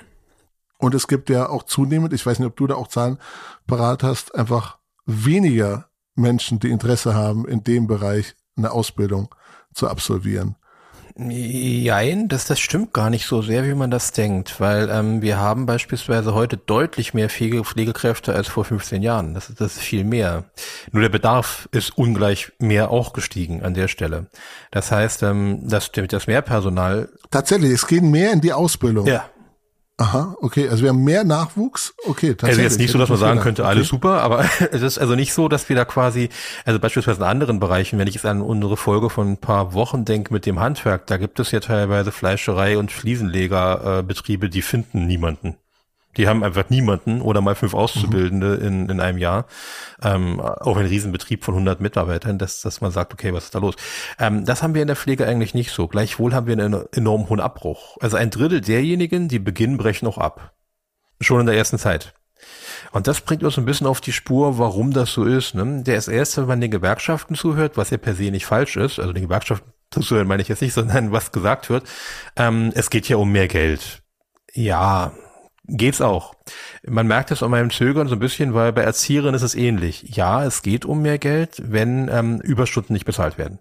Und 0.78 0.94
es 0.94 1.06
gibt 1.06 1.30
ja 1.30 1.48
auch 1.48 1.62
zunehmend, 1.62 2.12
ich 2.12 2.26
weiß 2.26 2.40
nicht, 2.40 2.48
ob 2.48 2.56
du 2.56 2.66
da 2.66 2.74
auch 2.74 2.88
Zahlen 2.88 3.18
parat 3.68 4.02
hast, 4.02 4.34
einfach 4.34 4.78
weniger 5.06 5.86
Menschen, 6.16 6.58
die 6.58 6.70
Interesse 6.70 7.14
haben, 7.14 7.46
in 7.46 7.62
dem 7.62 7.86
Bereich 7.86 8.34
eine 8.56 8.72
Ausbildung 8.72 9.32
zu 9.72 9.88
absolvieren. 9.88 10.56
Nein, 11.16 12.28
das, 12.28 12.44
das 12.44 12.60
stimmt 12.60 12.92
gar 12.92 13.10
nicht 13.10 13.26
so 13.26 13.42
sehr, 13.42 13.64
wie 13.64 13.74
man 13.74 13.90
das 13.90 14.12
denkt, 14.12 14.60
weil 14.60 14.88
ähm, 14.90 15.22
wir 15.22 15.38
haben 15.38 15.66
beispielsweise 15.66 16.34
heute 16.34 16.56
deutlich 16.56 17.14
mehr 17.14 17.28
Pflege, 17.28 17.64
Pflegekräfte 17.64 18.34
als 18.34 18.48
vor 18.48 18.64
15 18.64 19.02
Jahren. 19.02 19.34
Das, 19.34 19.52
das 19.54 19.76
ist 19.76 19.82
viel 19.82 20.04
mehr. 20.04 20.44
Nur 20.92 21.02
der 21.02 21.08
Bedarf 21.08 21.68
ist 21.72 21.96
ungleich 21.96 22.52
mehr 22.58 22.90
auch 22.90 23.12
gestiegen 23.12 23.62
an 23.62 23.74
der 23.74 23.88
Stelle. 23.88 24.26
Das 24.70 24.92
heißt, 24.92 25.22
ähm, 25.22 25.68
dass 25.68 25.90
das 25.92 26.26
Mehrpersonal. 26.26 27.08
Tatsächlich, 27.30 27.72
es 27.72 27.86
gehen 27.86 28.10
mehr 28.10 28.32
in 28.32 28.40
die 28.40 28.52
Ausbildung. 28.52 29.06
Ja, 29.06 29.24
Aha, 30.00 30.34
okay. 30.40 30.66
Also 30.66 30.82
wir 30.82 30.88
haben 30.88 31.04
mehr 31.04 31.24
Nachwuchs. 31.24 31.94
Okay, 32.06 32.30
tatsächlich. 32.30 32.48
Also 32.48 32.60
jetzt 32.62 32.78
nicht 32.78 32.90
so, 32.90 32.96
dass 32.96 33.10
man 33.10 33.18
sagen 33.18 33.40
könnte, 33.40 33.62
okay. 33.62 33.70
alles 33.70 33.88
super, 33.88 34.22
aber 34.22 34.46
es 34.72 34.80
ist 34.80 34.98
also 34.98 35.14
nicht 35.14 35.34
so, 35.34 35.46
dass 35.46 35.68
wir 35.68 35.76
da 35.76 35.84
quasi, 35.84 36.30
also 36.64 36.80
beispielsweise 36.80 37.18
in 37.20 37.26
anderen 37.26 37.60
Bereichen, 37.60 37.98
wenn 37.98 38.08
ich 38.08 38.14
jetzt 38.14 38.24
an 38.24 38.40
unsere 38.40 38.78
Folge 38.78 39.10
von 39.10 39.32
ein 39.32 39.36
paar 39.36 39.74
Wochen 39.74 40.06
denke 40.06 40.32
mit 40.32 40.46
dem 40.46 40.58
Handwerk, 40.58 41.06
da 41.06 41.18
gibt 41.18 41.38
es 41.38 41.50
ja 41.50 41.60
teilweise 41.60 42.12
Fleischerei 42.12 42.78
und 42.78 42.90
Fliesenlegerbetriebe, 42.90 44.48
die 44.48 44.62
finden 44.62 45.06
niemanden. 45.06 45.56
Die 46.20 46.28
haben 46.28 46.44
einfach 46.44 46.68
niemanden 46.68 47.22
oder 47.22 47.40
mal 47.40 47.54
fünf 47.54 47.72
Auszubildende 47.72 48.58
mhm. 48.58 48.66
in, 48.66 48.88
in 48.90 49.00
einem 49.00 49.16
Jahr. 49.16 49.46
Ähm, 50.02 50.38
auch 50.38 50.76
ein 50.76 50.84
Riesenbetrieb 50.84 51.42
von 51.42 51.54
100 51.54 51.80
Mitarbeitern, 51.80 52.36
dass, 52.36 52.60
dass 52.60 52.82
man 52.82 52.90
sagt, 52.90 53.14
okay, 53.14 53.32
was 53.32 53.44
ist 53.44 53.54
da 53.54 53.58
los? 53.58 53.74
Ähm, 54.18 54.44
das 54.44 54.62
haben 54.62 54.74
wir 54.74 54.82
in 54.82 54.86
der 54.86 54.96
Pflege 54.96 55.26
eigentlich 55.26 55.54
nicht 55.54 55.70
so. 55.70 55.88
Gleichwohl 55.88 56.34
haben 56.34 56.46
wir 56.46 56.52
einen 56.52 56.84
enorm 56.92 57.30
hohen 57.30 57.40
Abbruch. 57.40 57.96
Also 58.02 58.18
ein 58.18 58.28
Drittel 58.28 58.60
derjenigen, 58.60 59.28
die 59.28 59.38
beginnen, 59.38 59.78
brechen 59.78 60.06
auch 60.06 60.18
ab. 60.18 60.52
Schon 61.22 61.40
in 61.40 61.46
der 61.46 61.56
ersten 61.56 61.78
Zeit. 61.78 62.12
Und 62.92 63.06
das 63.06 63.22
bringt 63.22 63.42
uns 63.42 63.56
ein 63.56 63.64
bisschen 63.64 63.86
auf 63.86 64.02
die 64.02 64.12
Spur, 64.12 64.58
warum 64.58 64.92
das 64.92 65.14
so 65.14 65.24
ist. 65.24 65.54
Ne? 65.54 65.82
Der 65.84 65.96
ist 65.96 66.08
erst, 66.08 66.36
wenn 66.36 66.44
man 66.44 66.60
den 66.60 66.70
Gewerkschaften 66.70 67.34
zuhört, 67.34 67.78
was 67.78 67.88
ja 67.88 67.96
per 67.96 68.14
se 68.14 68.30
nicht 68.30 68.44
falsch 68.44 68.76
ist, 68.76 68.98
also 68.98 69.14
den 69.14 69.22
Gewerkschaften 69.22 69.72
zuhören 69.90 70.28
meine 70.28 70.42
ich 70.42 70.48
jetzt 70.48 70.60
nicht, 70.60 70.74
sondern 70.74 71.12
was 71.12 71.32
gesagt 71.32 71.70
wird, 71.70 71.84
ähm, 72.36 72.72
es 72.74 72.90
geht 72.90 73.08
ja 73.08 73.16
um 73.16 73.32
mehr 73.32 73.48
Geld. 73.48 74.02
Ja, 74.52 75.12
Geht's 75.72 76.00
auch. 76.00 76.34
Man 76.84 77.06
merkt 77.06 77.30
es 77.30 77.42
an 77.42 77.50
meinem 77.50 77.70
Zögern 77.70 78.08
so 78.08 78.16
ein 78.16 78.18
bisschen, 78.18 78.54
weil 78.54 78.72
bei 78.72 78.82
Erzieherinnen 78.82 79.34
ist 79.34 79.42
es 79.42 79.54
ähnlich. 79.54 80.02
Ja, 80.16 80.44
es 80.44 80.62
geht 80.62 80.84
um 80.84 81.00
mehr 81.02 81.18
Geld, 81.18 81.62
wenn 81.64 82.08
ähm, 82.12 82.40
Überstunden 82.40 82.92
nicht 82.92 83.04
bezahlt 83.04 83.38
werden. 83.38 83.60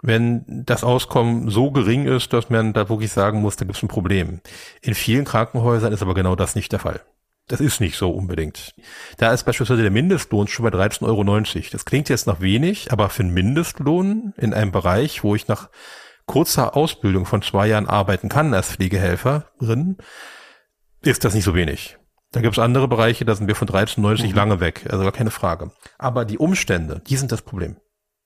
Wenn 0.00 0.44
das 0.64 0.84
Auskommen 0.84 1.50
so 1.50 1.70
gering 1.70 2.06
ist, 2.06 2.32
dass 2.32 2.48
man 2.48 2.72
da 2.72 2.88
wirklich 2.88 3.12
sagen 3.12 3.42
muss, 3.42 3.56
da 3.56 3.66
gibt's 3.66 3.82
ein 3.82 3.88
Problem. 3.88 4.40
In 4.80 4.94
vielen 4.94 5.24
Krankenhäusern 5.24 5.92
ist 5.92 6.02
aber 6.02 6.14
genau 6.14 6.34
das 6.34 6.54
nicht 6.54 6.72
der 6.72 6.78
Fall. 6.78 7.02
Das 7.48 7.60
ist 7.60 7.80
nicht 7.80 7.96
so 7.96 8.10
unbedingt. 8.10 8.74
Da 9.16 9.32
ist 9.32 9.44
beispielsweise 9.44 9.82
der 9.82 9.90
Mindestlohn 9.90 10.48
schon 10.48 10.70
bei 10.70 10.70
13,90 10.70 11.04
Euro. 11.06 11.24
Das 11.72 11.84
klingt 11.84 12.08
jetzt 12.08 12.26
noch 12.26 12.40
wenig, 12.40 12.92
aber 12.92 13.10
für 13.10 13.22
einen 13.22 13.34
Mindestlohn 13.34 14.34
in 14.36 14.54
einem 14.54 14.70
Bereich, 14.70 15.24
wo 15.24 15.34
ich 15.34 15.48
nach 15.48 15.68
kurzer 16.26 16.76
Ausbildung 16.76 17.26
von 17.26 17.42
zwei 17.42 17.66
Jahren 17.66 17.88
arbeiten 17.88 18.28
kann 18.28 18.54
als 18.54 18.72
Pflegehelferin, 18.72 19.96
ist 21.02 21.24
das 21.24 21.34
nicht 21.34 21.44
so 21.44 21.54
wenig. 21.54 21.98
Da 22.32 22.40
gibt 22.40 22.54
es 22.54 22.58
andere 22.58 22.88
Bereiche, 22.88 23.24
da 23.24 23.34
sind 23.34 23.48
wir 23.48 23.54
von 23.54 23.68
13,90 23.68 24.28
mhm. 24.28 24.34
lange 24.34 24.60
weg, 24.60 24.86
also 24.90 25.02
gar 25.02 25.12
keine 25.12 25.30
Frage. 25.30 25.70
Aber 25.98 26.24
die 26.24 26.38
Umstände, 26.38 27.00
die 27.06 27.16
sind 27.16 27.32
das 27.32 27.42
Problem. 27.42 27.76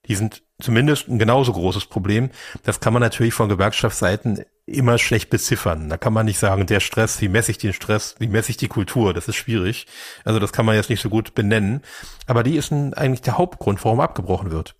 Die 0.06 0.16
sind 0.16 0.42
zumindest 0.60 1.08
ein 1.08 1.20
genauso 1.20 1.52
großes 1.52 1.86
Problem. 1.86 2.30
Das 2.64 2.80
kann 2.80 2.92
man 2.92 3.02
natürlich 3.02 3.34
von 3.34 3.48
Gewerkschaftsseiten 3.48 4.44
immer 4.66 4.98
schlecht 4.98 5.30
beziffern. 5.30 5.88
Da 5.88 5.96
kann 5.96 6.12
man 6.12 6.26
nicht 6.26 6.40
sagen, 6.40 6.66
der 6.66 6.80
Stress, 6.80 7.20
wie 7.20 7.28
messe 7.28 7.52
ich 7.52 7.58
den 7.58 7.72
Stress, 7.72 8.16
wie 8.18 8.26
messe 8.26 8.50
ich 8.50 8.56
die 8.56 8.66
Kultur, 8.66 9.14
das 9.14 9.28
ist 9.28 9.36
schwierig. 9.36 9.86
Also 10.24 10.40
das 10.40 10.52
kann 10.52 10.66
man 10.66 10.74
jetzt 10.74 10.90
nicht 10.90 11.00
so 11.00 11.08
gut 11.08 11.34
benennen. 11.34 11.82
Aber 12.26 12.42
die 12.42 12.56
ist 12.56 12.72
ein, 12.72 12.94
eigentlich 12.94 13.22
der 13.22 13.38
Hauptgrund, 13.38 13.84
warum 13.84 14.00
abgebrochen 14.00 14.50
wird 14.50 14.74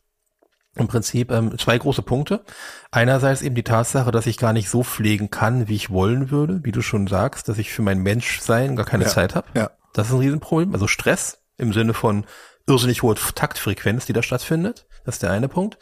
im 0.75 0.89
Prinzip 0.89 1.31
ähm, 1.31 1.59
zwei 1.59 1.77
große 1.77 2.03
Punkte. 2.03 2.45
Einerseits 2.91 3.43
eben 3.43 3.55
die 3.55 3.63
Tatsache, 3.63 4.11
dass 4.11 4.27
ich 4.27 4.39
gar 4.39 4.53
nicht 4.53 4.71
so 4.71 4.83
pflegen 4.83 5.31
kann, 5.31 5.69
wie 5.69 5.75
ich 5.75 5.91
wollen 5.91 6.31
würde, 6.31 6.61
wie 6.65 6.73
du 6.73 6.81
schon 6.81 7.07
sagst, 7.07 7.49
dass 7.49 7.59
ich 7.59 7.73
für 7.73 7.83
mein 7.83 7.99
Menschsein 7.99 8.77
gar 8.77 8.87
keine 8.87 9.05
ja, 9.05 9.11
Zeit 9.11 9.35
habe. 9.35 9.49
Ja. 9.55 9.71
Das 9.93 10.09
ist 10.09 10.15
ein 10.15 10.21
Riesenproblem. 10.21 10.73
Also 10.73 10.87
Stress 10.87 11.43
im 11.59 11.73
Sinne 11.73 11.93
von 11.93 12.25
irrsinnig 12.67 13.03
hohe 13.03 13.15
Taktfrequenz, 13.15 14.07
die 14.07 14.13
da 14.13 14.23
stattfindet. 14.23 14.87
Das 15.05 15.17
ist 15.17 15.23
der 15.23 15.31
eine 15.31 15.49
Punkt. 15.49 15.79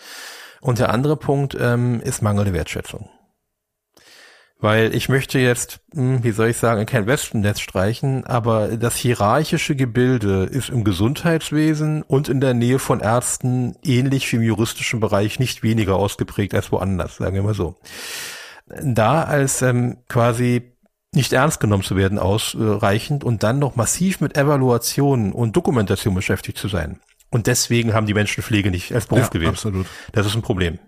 Und 0.60 0.78
der 0.78 0.90
andere 0.90 1.16
Punkt 1.16 1.56
ähm, 1.58 2.00
ist 2.00 2.22
mangelnde 2.22 2.52
Wertschätzung. 2.52 3.08
Weil 4.60 4.94
ich 4.94 5.08
möchte 5.08 5.38
jetzt, 5.38 5.80
hm, 5.94 6.22
wie 6.22 6.32
soll 6.32 6.48
ich 6.48 6.58
sagen, 6.58 6.84
kein 6.84 7.06
Wespennetz 7.06 7.60
streichen, 7.60 8.26
aber 8.26 8.76
das 8.76 8.94
hierarchische 8.96 9.74
Gebilde 9.74 10.44
ist 10.44 10.68
im 10.68 10.84
Gesundheitswesen 10.84 12.02
und 12.02 12.28
in 12.28 12.40
der 12.40 12.52
Nähe 12.52 12.78
von 12.78 13.00
Ärzten 13.00 13.76
ähnlich 13.82 14.30
wie 14.30 14.36
im 14.36 14.42
juristischen 14.42 15.00
Bereich 15.00 15.38
nicht 15.38 15.62
weniger 15.62 15.96
ausgeprägt 15.96 16.54
als 16.54 16.70
woanders, 16.72 17.16
sagen 17.16 17.34
wir 17.34 17.42
mal 17.42 17.54
so. 17.54 17.76
Da 18.66 19.22
als 19.22 19.62
ähm, 19.62 19.96
quasi 20.08 20.74
nicht 21.12 21.32
ernst 21.32 21.58
genommen 21.58 21.82
zu 21.82 21.96
werden 21.96 22.18
ausreichend 22.18 23.24
und 23.24 23.42
dann 23.42 23.58
noch 23.58 23.76
massiv 23.76 24.20
mit 24.20 24.36
Evaluation 24.36 25.32
und 25.32 25.56
Dokumentation 25.56 26.14
beschäftigt 26.14 26.58
zu 26.58 26.68
sein. 26.68 27.00
Und 27.30 27.46
deswegen 27.46 27.94
haben 27.94 28.06
die 28.06 28.14
Menschen 28.14 28.42
Pflege 28.42 28.70
nicht 28.70 28.92
als 28.92 29.06
Beruf 29.06 29.24
ja, 29.24 29.28
gewählt. 29.28 29.52
Absolut. 29.52 29.86
Das 30.12 30.26
ist 30.26 30.34
ein 30.34 30.42
Problem. 30.42 30.78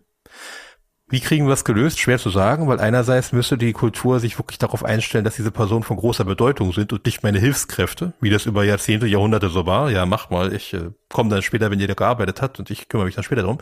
Wie 1.12 1.20
kriegen 1.20 1.46
wir 1.46 1.52
es 1.52 1.64
gelöst? 1.64 2.00
Schwer 2.00 2.18
zu 2.18 2.30
sagen, 2.30 2.68
weil 2.68 2.80
einerseits 2.80 3.32
müsste 3.32 3.58
die 3.58 3.74
Kultur 3.74 4.18
sich 4.18 4.38
wirklich 4.38 4.56
darauf 4.56 4.82
einstellen, 4.82 5.26
dass 5.26 5.36
diese 5.36 5.50
Personen 5.50 5.82
von 5.82 5.98
großer 5.98 6.24
Bedeutung 6.24 6.72
sind 6.72 6.90
und 6.90 7.04
nicht 7.04 7.22
meine 7.22 7.38
Hilfskräfte, 7.38 8.14
wie 8.22 8.30
das 8.30 8.46
über 8.46 8.64
Jahrzehnte, 8.64 9.06
Jahrhunderte 9.06 9.50
so 9.50 9.66
war. 9.66 9.90
Ja, 9.90 10.06
mach 10.06 10.30
mal, 10.30 10.54
ich 10.54 10.72
äh, 10.72 10.88
komme 11.10 11.28
dann 11.28 11.42
später, 11.42 11.70
wenn 11.70 11.78
jeder 11.78 11.94
gearbeitet 11.94 12.40
hat 12.40 12.58
und 12.58 12.70
ich 12.70 12.88
kümmere 12.88 13.04
mich 13.04 13.14
dann 13.14 13.24
später 13.24 13.42
drum. 13.42 13.58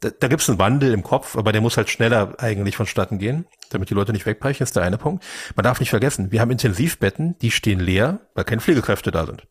Da, 0.00 0.10
da 0.10 0.28
gibt 0.28 0.42
es 0.42 0.50
einen 0.50 0.58
Wandel 0.58 0.92
im 0.92 1.02
Kopf, 1.02 1.38
aber 1.38 1.52
der 1.52 1.62
muss 1.62 1.78
halt 1.78 1.88
schneller 1.88 2.34
eigentlich 2.36 2.76
vonstatten 2.76 3.18
gehen, 3.18 3.46
damit 3.70 3.88
die 3.88 3.94
Leute 3.94 4.12
nicht 4.12 4.26
wegbrechen, 4.26 4.62
ist 4.62 4.76
der 4.76 4.82
eine 4.82 4.98
Punkt. 4.98 5.24
Man 5.56 5.64
darf 5.64 5.80
nicht 5.80 5.88
vergessen, 5.88 6.32
wir 6.32 6.42
haben 6.42 6.50
Intensivbetten, 6.50 7.38
die 7.38 7.50
stehen 7.50 7.80
leer, 7.80 8.20
weil 8.34 8.44
keine 8.44 8.60
Pflegekräfte 8.60 9.10
da 9.10 9.24
sind. 9.24 9.46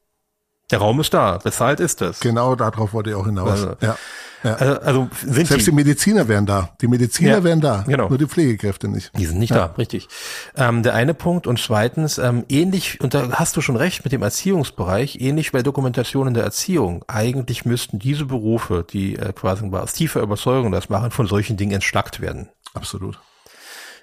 Der 0.69 0.77
Raum 0.77 0.99
ist 0.99 1.15
da, 1.15 1.39
bezahlt 1.39 1.79
ist 1.79 2.03
es. 2.03 2.19
Genau 2.19 2.53
darauf 2.53 2.93
wollte 2.93 3.09
ich 3.09 3.15
auch 3.15 3.25
hinaus. 3.25 3.49
Also, 3.49 3.75
ja. 3.81 3.97
Ja. 4.43 4.55
Also, 4.55 4.79
also 4.81 5.09
sind 5.21 5.47
Selbst 5.47 5.67
die, 5.67 5.71
die, 5.71 5.75
Mediziner 5.75 6.27
wären 6.27 6.45
da. 6.45 6.69
Die 6.81 6.87
Mediziner 6.87 7.31
ja, 7.31 7.43
wären 7.43 7.61
da. 7.61 7.83
Genau. 7.87 8.09
Nur 8.09 8.17
die 8.17 8.27
Pflegekräfte 8.27 8.87
nicht. 8.87 9.11
Die 9.17 9.25
sind 9.25 9.39
nicht 9.39 9.49
ja. 9.49 9.67
da, 9.67 9.73
richtig. 9.77 10.07
Ähm, 10.55 10.83
der 10.83 10.95
eine 10.95 11.13
Punkt. 11.13 11.47
Und 11.47 11.59
zweitens, 11.59 12.17
ähm, 12.17 12.45
ähnlich, 12.47 13.01
und 13.01 13.13
da 13.13 13.31
hast 13.33 13.57
du 13.57 13.61
schon 13.61 13.75
recht 13.75 14.03
mit 14.03 14.13
dem 14.13 14.21
Erziehungsbereich, 14.21 15.19
ähnlich 15.19 15.51
bei 15.51 15.61
Dokumentation 15.61 16.27
in 16.27 16.33
der 16.33 16.43
Erziehung. 16.43 17.03
Eigentlich 17.07 17.65
müssten 17.65 17.99
diese 17.99 18.25
Berufe, 18.25 18.85
die 18.89 19.15
äh, 19.15 19.33
quasi 19.33 19.65
aus 19.69 19.93
tiefer 19.93 20.21
Überzeugung 20.21 20.71
das 20.71 20.89
machen, 20.89 21.11
von 21.11 21.27
solchen 21.27 21.57
Dingen 21.57 21.73
entschlackt 21.73 22.21
werden. 22.21 22.49
Absolut. 22.73 23.19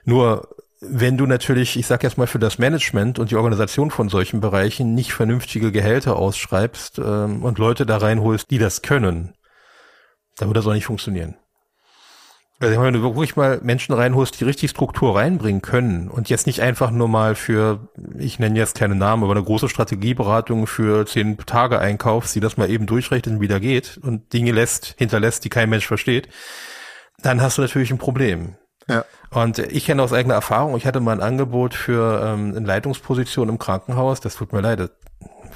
Nur 0.05 0.49
wenn 0.81 1.17
du 1.17 1.27
natürlich, 1.27 1.79
ich 1.79 1.87
sag 1.87 2.03
jetzt 2.03 2.19
mal 2.19 2.27
für 2.27 2.39
das 2.39 2.59
Management 2.59 3.19
und 3.19 3.31
die 3.31 3.37
Organisation 3.37 3.91
von 3.91 4.09
solchen 4.09 4.41
Bereichen 4.41 4.95
nicht 4.95 5.13
vernünftige 5.13 5.73
Gehälter 5.73 6.17
ausschreibst 6.17 6.99
ähm, 6.99 7.43
und 7.43 7.59
Leute 7.59 7.87
da 7.87 7.97
reinholst, 7.97 8.51
die 8.51 8.59
das 8.59 8.83
können, 8.83 9.33
dann 10.37 10.49
wird 10.49 10.57
das 10.57 10.67
auch 10.67 10.73
nicht 10.73 10.87
funktionieren. 10.87 11.37
Also 12.59 12.81
wenn 12.81 12.95
du 12.95 13.03
wirklich 13.03 13.37
mal 13.37 13.61
Menschen 13.63 13.95
reinholst, 13.95 14.41
die 14.41 14.45
richtig 14.45 14.71
Struktur 14.71 15.15
reinbringen 15.15 15.61
können 15.61 16.09
und 16.09 16.31
jetzt 16.31 16.47
nicht 16.47 16.63
einfach 16.63 16.91
nur 16.91 17.07
mal 17.07 17.35
für, 17.35 17.89
ich 18.17 18.39
nenne 18.39 18.59
jetzt 18.59 18.79
keine 18.79 18.95
Namen, 18.95 19.25
aber 19.25 19.33
eine 19.33 19.45
große 19.45 19.69
Strategieberatung 19.69 20.67
für 20.67 21.05
zehn 21.05 21.37
Tage 21.37 21.79
einkaufst, 21.79 22.35
die 22.35 22.41
das 22.41 22.57
mal 22.57 22.71
eben 22.71 22.87
durchrechnet 22.87 23.35
und 23.35 23.41
wieder 23.43 23.61
geht 23.61 23.99
und 24.03 24.33
Dinge 24.33 24.53
lässt, 24.53 24.95
hinterlässt, 24.97 25.45
die 25.45 25.51
kein 25.51 25.69
Mensch 25.69 25.87
versteht, 25.87 26.29
dann 27.21 27.43
hast 27.43 27.59
du 27.59 27.63
natürlich 27.63 27.91
ein 27.91 27.99
Problem. 27.99 28.57
Ja. 28.89 29.05
Und 29.31 29.59
ich 29.59 29.85
kenne 29.85 30.03
aus 30.03 30.15
eigener 30.15 30.35
Erfahrung, 30.35 30.79
ich 30.79 30.87
hatte 30.87 31.01
mal 31.01 31.13
ein 31.13 31.21
Angebot 31.21 31.75
für 31.75 32.23
ähm, 32.25 32.55
eine 32.57 32.67
Leitungsposition 32.67 33.51
im 33.51 33.59
Krankenhaus, 33.59 34.21
das 34.21 34.37
tut 34.37 34.55
mir 34.55 34.63
leid, 34.63 34.91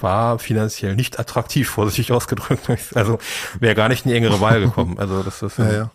war 0.01 0.39
finanziell 0.39 0.97
nicht 0.97 1.19
attraktiv, 1.19 1.69
vorsichtig 1.69 2.13
ausgedrückt. 2.17 2.69
Also 2.95 3.19
wäre 3.59 3.75
gar 3.75 3.89
nicht 3.89 4.05
in 4.05 4.11
die 4.11 4.17
engere 4.17 4.41
Wahl 4.41 4.61
gekommen. 4.61 4.99
Also 4.99 5.23
das 5.23 5.43
ist 5.43 5.59
ja, 5.59 5.73
ja. 5.73 5.91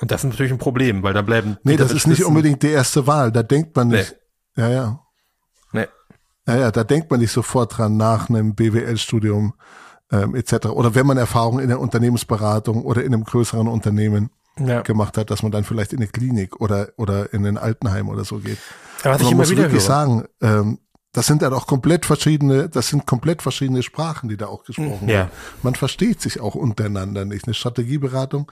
und 0.00 0.10
das 0.10 0.24
ist 0.24 0.30
natürlich 0.30 0.52
ein 0.52 0.58
Problem, 0.58 1.02
weil 1.02 1.14
da 1.14 1.22
bleiben. 1.22 1.58
Nee, 1.62 1.76
das 1.76 1.92
ist 1.92 2.06
nicht 2.06 2.24
unbedingt 2.24 2.62
die 2.62 2.70
erste 2.70 3.06
Wahl. 3.06 3.32
Da 3.32 3.42
denkt 3.42 3.76
man 3.76 3.88
nicht. 3.88 4.16
Nee. 4.56 4.62
Ja, 4.62 4.70
ja. 4.70 5.00
Nee. 5.72 5.86
Ja, 6.46 6.56
ja, 6.56 6.70
da 6.70 6.84
denkt 6.84 7.10
man 7.10 7.20
nicht 7.20 7.32
sofort 7.32 7.78
dran 7.78 7.96
nach 7.96 8.28
einem 8.28 8.54
BWL-Studium 8.54 9.54
ähm, 10.12 10.34
etc. 10.34 10.66
Oder 10.66 10.94
wenn 10.94 11.06
man 11.06 11.16
Erfahrung 11.16 11.60
in 11.60 11.68
der 11.68 11.80
Unternehmensberatung 11.80 12.84
oder 12.84 13.02
in 13.02 13.14
einem 13.14 13.24
größeren 13.24 13.66
Unternehmen 13.66 14.30
ja. 14.58 14.82
gemacht 14.82 15.16
hat, 15.18 15.30
dass 15.30 15.42
man 15.42 15.52
dann 15.52 15.64
vielleicht 15.64 15.92
in 15.92 15.98
eine 15.98 16.08
Klinik 16.08 16.60
oder 16.60 16.88
oder 16.96 17.32
in 17.32 17.46
ein 17.46 17.58
Altenheim 17.58 18.08
oder 18.08 18.24
so 18.24 18.38
geht. 18.38 18.58
Aber 19.02 19.14
was 19.14 19.22
ich 19.22 19.30
immer 19.30 19.38
muss 19.38 19.50
wieder 19.50 19.64
wirklich 19.64 19.82
höre. 19.82 19.88
sagen, 19.88 20.24
ähm, 20.40 20.78
das 21.14 21.26
sind 21.26 21.42
dann 21.42 21.52
auch 21.54 21.66
komplett 21.68 22.04
verschiedene, 22.06 22.68
das 22.68 22.88
sind 22.88 23.06
komplett 23.06 23.40
verschiedene 23.40 23.84
Sprachen, 23.84 24.28
die 24.28 24.36
da 24.36 24.46
auch 24.46 24.64
gesprochen 24.64 25.08
ja. 25.08 25.14
werden. 25.14 25.30
Man 25.62 25.76
versteht 25.76 26.20
sich 26.20 26.40
auch 26.40 26.56
untereinander 26.56 27.24
nicht. 27.24 27.46
Eine 27.46 27.54
Strategieberatung 27.54 28.50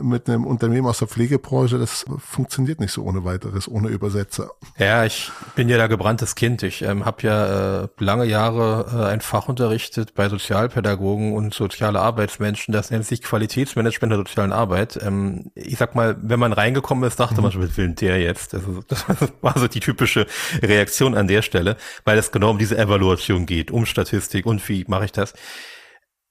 mit 0.00 0.28
einem 0.28 0.46
Unternehmen 0.46 0.86
aus 0.86 0.98
der 0.98 1.08
Pflegebranche, 1.08 1.78
das 1.78 2.06
funktioniert 2.18 2.78
nicht 2.78 2.92
so 2.92 3.02
ohne 3.02 3.24
weiteres, 3.24 3.68
ohne 3.68 3.88
Übersetzer. 3.88 4.52
Ja, 4.78 5.04
ich 5.04 5.32
bin 5.56 5.68
ja 5.68 5.78
da 5.78 5.88
gebranntes 5.88 6.36
Kind. 6.36 6.62
Ich 6.62 6.82
ähm, 6.82 7.04
habe 7.04 7.22
ja 7.22 7.82
äh, 7.82 7.88
lange 7.98 8.24
Jahre 8.24 8.86
äh, 8.92 9.12
ein 9.12 9.20
Fach 9.20 9.48
unterrichtet 9.48 10.14
bei 10.14 10.28
Sozialpädagogen 10.28 11.32
und 11.34 11.54
soziale 11.54 12.00
Arbeitsmenschen. 12.00 12.72
Das 12.72 12.92
nennt 12.92 13.04
sich 13.04 13.20
Qualitätsmanagement 13.20 14.12
der 14.12 14.18
sozialen 14.18 14.52
Arbeit. 14.52 14.96
Ähm, 15.02 15.50
ich 15.56 15.76
sag 15.76 15.96
mal, 15.96 16.16
wenn 16.22 16.38
man 16.38 16.52
reingekommen 16.52 17.02
ist, 17.02 17.18
dachte 17.18 17.38
mhm. 17.38 17.42
man 17.42 17.52
schon, 17.52 17.62
was 17.62 17.76
will 17.76 17.88
der 17.88 18.20
jetzt? 18.20 18.54
Also, 18.54 18.84
das 18.86 19.04
war 19.40 19.58
so 19.58 19.66
die 19.66 19.80
typische 19.80 20.28
Reaktion 20.62 21.16
an 21.16 21.26
der 21.26 21.42
Stelle 21.42 21.76
weil 22.04 22.18
es 22.18 22.32
genau 22.32 22.50
um 22.50 22.58
diese 22.58 22.78
Evaluation 22.78 23.46
geht, 23.46 23.70
um 23.70 23.86
Statistik 23.86 24.46
und 24.46 24.66
wie 24.68 24.84
mache 24.88 25.06
ich 25.06 25.12
das. 25.12 25.34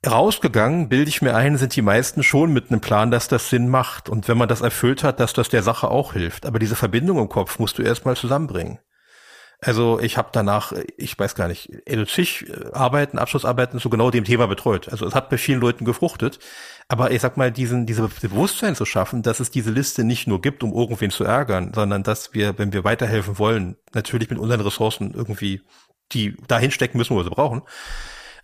Rausgegangen, 0.06 0.88
bilde 0.88 1.10
ich 1.10 1.22
mir 1.22 1.36
ein, 1.36 1.58
sind 1.58 1.76
die 1.76 1.82
meisten 1.82 2.22
schon 2.22 2.54
mit 2.54 2.70
einem 2.70 2.82
Plan, 2.82 3.10
dass 3.10 3.28
das 3.28 3.50
Sinn 3.50 3.70
macht. 3.70 4.08
Und 4.08 4.28
wenn 4.28 4.38
man 4.38 4.48
das 4.48 4.62
erfüllt 4.62 5.04
hat, 5.04 5.20
dass 5.20 5.34
das 5.34 5.50
der 5.50 5.64
Sache 5.64 5.90
auch 5.90 6.14
hilft. 6.14 6.46
Aber 6.46 6.60
diese 6.60 6.76
Verbindung 6.76 7.18
im 7.18 7.30
Kopf 7.30 7.58
musst 7.58 7.78
du 7.80 7.82
erstmal 7.82 8.16
zusammenbringen. 8.16 8.80
Also 9.62 10.00
ich 10.00 10.18
habe 10.18 10.30
danach, 10.32 10.74
ich 10.98 11.18
weiß 11.18 11.36
gar 11.36 11.48
nicht, 11.48 11.72
zig 12.08 12.46
Arbeiten, 12.74 13.18
Abschlussarbeiten 13.18 13.80
zu 13.80 13.90
genau 13.90 14.12
dem 14.12 14.26
Thema 14.26 14.48
betreut. 14.48 14.90
Also 14.90 15.06
es 15.06 15.16
hat 15.16 15.30
bei 15.30 15.38
vielen 15.38 15.60
Leuten 15.60 15.86
gefruchtet. 15.86 16.40
Aber 16.88 17.12
ich 17.12 17.22
sag 17.22 17.38
mal, 17.38 17.52
diesen, 17.52 17.86
diese 17.86 18.08
Bewusstsein 18.08 18.76
zu 18.76 18.86
schaffen, 18.86 19.24
dass 19.24 19.40
es 19.40 19.50
diese 19.50 19.72
Liste 19.72 20.04
nicht 20.04 20.28
nur 20.28 20.42
gibt, 20.42 20.64
um 20.64 20.74
irgendwen 20.74 21.10
zu 21.10 21.24
ärgern, 21.24 21.72
sondern 21.74 22.04
dass 22.04 22.34
wir, 22.34 22.58
wenn 22.60 22.74
wir 22.74 22.84
weiterhelfen 22.84 23.40
wollen, 23.40 23.76
natürlich 23.94 24.30
mit 24.30 24.40
unseren 24.40 24.62
Ressourcen 24.62 25.14
irgendwie 25.14 25.62
die 26.12 26.38
dahin 26.48 26.72
stecken 26.72 26.98
müssen, 26.98 27.16
wo 27.16 27.20
wir 27.20 27.24
sie 27.24 27.32
brauchen. 27.32 27.64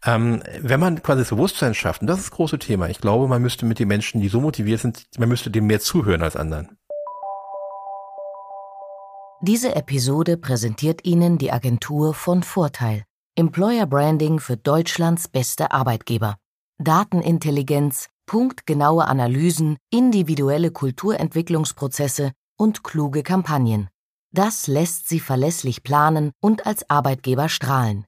Ähm, 0.04 0.42
wenn 0.60 0.80
man 0.80 1.04
quasi 1.04 1.22
das 1.22 1.30
Bewusstsein 1.30 1.76
schafft, 1.76 2.02
und 2.02 2.08
das 2.08 2.18
ist 2.18 2.30
das 2.30 2.36
große 2.36 2.58
Thema, 2.58 2.90
ich 2.90 3.00
glaube, 3.00 3.28
man 3.28 3.42
müsste 3.42 3.68
mit 3.68 3.78
den 3.78 3.88
Menschen, 3.88 4.20
die 4.20 4.30
so 4.30 4.42
motiviert 4.42 4.80
sind, 4.80 5.06
man 5.20 5.30
müsste 5.30 5.52
dem 5.52 5.68
mehr 5.68 5.80
zuhören 5.80 6.24
als 6.24 6.36
anderen. 6.36 6.78
Diese 9.44 9.74
Episode 9.76 10.38
präsentiert 10.38 11.04
Ihnen 11.04 11.40
die 11.40 11.52
Agentur 11.52 12.14
von 12.14 12.44
Vorteil. 12.44 13.06
Employer 13.36 13.88
Branding 13.88 14.40
für 14.40 14.56
Deutschlands 14.56 15.28
beste 15.28 15.72
Arbeitgeber. 15.72 16.38
Datenintelligenz, 16.78 18.10
punktgenaue 18.28 19.08
Analysen, 19.08 19.78
individuelle 19.90 20.70
Kulturentwicklungsprozesse 20.70 22.34
und 22.56 22.84
kluge 22.84 23.24
Kampagnen. 23.24 23.90
Das 24.32 24.68
lässt 24.68 25.10
Sie 25.10 25.20
verlässlich 25.20 25.82
planen 25.82 26.34
und 26.40 26.68
als 26.68 26.88
Arbeitgeber 26.88 27.50
strahlen. 27.50 28.06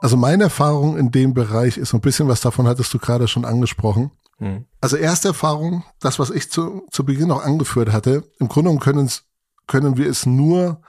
Also 0.00 0.16
meine 0.16 0.44
Erfahrung 0.44 0.98
in 0.98 1.12
dem 1.12 1.34
Bereich 1.34 1.76
ist 1.76 1.94
ein 1.94 2.00
bisschen 2.00 2.26
was 2.26 2.40
davon 2.40 2.66
hattest 2.66 2.92
du 2.92 2.98
gerade 2.98 3.28
schon 3.28 3.44
angesprochen. 3.44 4.10
Mhm. 4.40 4.66
Also 4.80 4.96
erste 4.96 5.28
Erfahrung, 5.28 5.84
das, 6.00 6.18
was 6.18 6.30
ich 6.30 6.50
zu, 6.50 6.86
zu 6.90 7.04
Beginn 7.04 7.30
auch 7.30 7.44
angeführt 7.44 7.92
hatte, 7.92 8.24
im 8.38 8.48
Grunde 8.48 8.70
genommen 8.70 9.10
können 9.66 9.96
wir 9.96 10.10
es 10.10 10.26
nur 10.26 10.82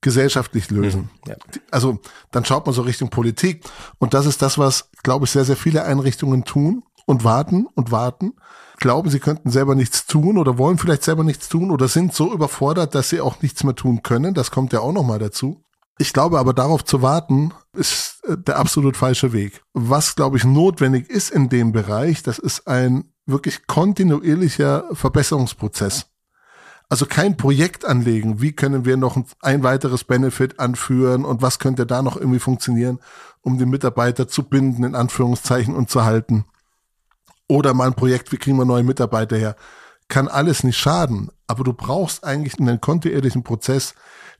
gesellschaftlich 0.00 0.70
lösen. 0.70 1.10
Mhm, 1.24 1.30
ja. 1.30 1.36
Also 1.70 1.98
dann 2.30 2.44
schaut 2.44 2.66
man 2.66 2.74
so 2.74 2.82
Richtung 2.82 3.10
Politik 3.10 3.64
und 3.98 4.14
das 4.14 4.26
ist 4.26 4.42
das, 4.42 4.56
was, 4.56 4.90
glaube 5.02 5.24
ich, 5.24 5.32
sehr, 5.32 5.44
sehr 5.44 5.56
viele 5.56 5.84
Einrichtungen 5.84 6.44
tun 6.44 6.84
und 7.06 7.24
warten 7.24 7.66
und 7.74 7.90
warten, 7.90 8.34
glauben, 8.76 9.10
sie 9.10 9.18
könnten 9.18 9.50
selber 9.50 9.74
nichts 9.74 10.06
tun 10.06 10.38
oder 10.38 10.56
wollen 10.58 10.78
vielleicht 10.78 11.02
selber 11.02 11.24
nichts 11.24 11.48
tun 11.48 11.70
oder 11.72 11.88
sind 11.88 12.14
so 12.14 12.32
überfordert, 12.32 12.94
dass 12.94 13.08
sie 13.08 13.20
auch 13.20 13.42
nichts 13.42 13.64
mehr 13.64 13.74
tun 13.74 14.02
können. 14.02 14.34
Das 14.34 14.52
kommt 14.52 14.72
ja 14.72 14.80
auch 14.80 14.92
nochmal 14.92 15.18
dazu. 15.18 15.64
Ich 16.00 16.12
glaube 16.12 16.38
aber 16.38 16.54
darauf 16.54 16.84
zu 16.84 17.02
warten, 17.02 17.52
ist 17.72 18.22
äh, 18.24 18.38
der 18.38 18.58
absolut 18.58 18.96
falsche 18.96 19.32
Weg. 19.32 19.62
Was, 19.74 20.14
glaube 20.14 20.36
ich, 20.36 20.44
notwendig 20.44 21.10
ist 21.10 21.30
in 21.30 21.48
dem 21.48 21.72
Bereich, 21.72 22.22
das 22.22 22.38
ist 22.38 22.68
ein 22.68 23.12
wirklich 23.26 23.66
kontinuierlicher 23.66 24.84
Verbesserungsprozess. 24.92 26.06
Also 26.88 27.04
kein 27.04 27.36
Projekt 27.36 27.84
anlegen, 27.84 28.40
wie 28.40 28.52
können 28.52 28.86
wir 28.86 28.96
noch 28.96 29.18
ein 29.42 29.62
weiteres 29.62 30.04
Benefit 30.04 30.58
anführen 30.58 31.26
und 31.26 31.42
was 31.42 31.58
könnte 31.58 31.84
da 31.84 32.00
noch 32.00 32.16
irgendwie 32.16 32.38
funktionieren, 32.38 33.00
um 33.42 33.58
den 33.58 33.68
Mitarbeiter 33.68 34.26
zu 34.26 34.44
binden, 34.44 34.84
in 34.84 34.94
Anführungszeichen, 34.94 35.74
und 35.74 35.90
zu 35.90 36.04
halten. 36.04 36.46
Oder 37.46 37.74
mal 37.74 37.88
ein 37.88 37.94
Projekt, 37.94 38.32
wie 38.32 38.38
kriegen 38.38 38.56
wir 38.56 38.64
neue 38.64 38.84
Mitarbeiter 38.84 39.36
her. 39.36 39.56
Kann 40.08 40.28
alles 40.28 40.64
nicht 40.64 40.78
schaden, 40.78 41.30
aber 41.46 41.64
du 41.64 41.74
brauchst 41.74 42.24
eigentlich 42.24 42.58
einen 42.58 42.80
kontinuierlichen 42.80 43.42
Prozess, 43.42 43.94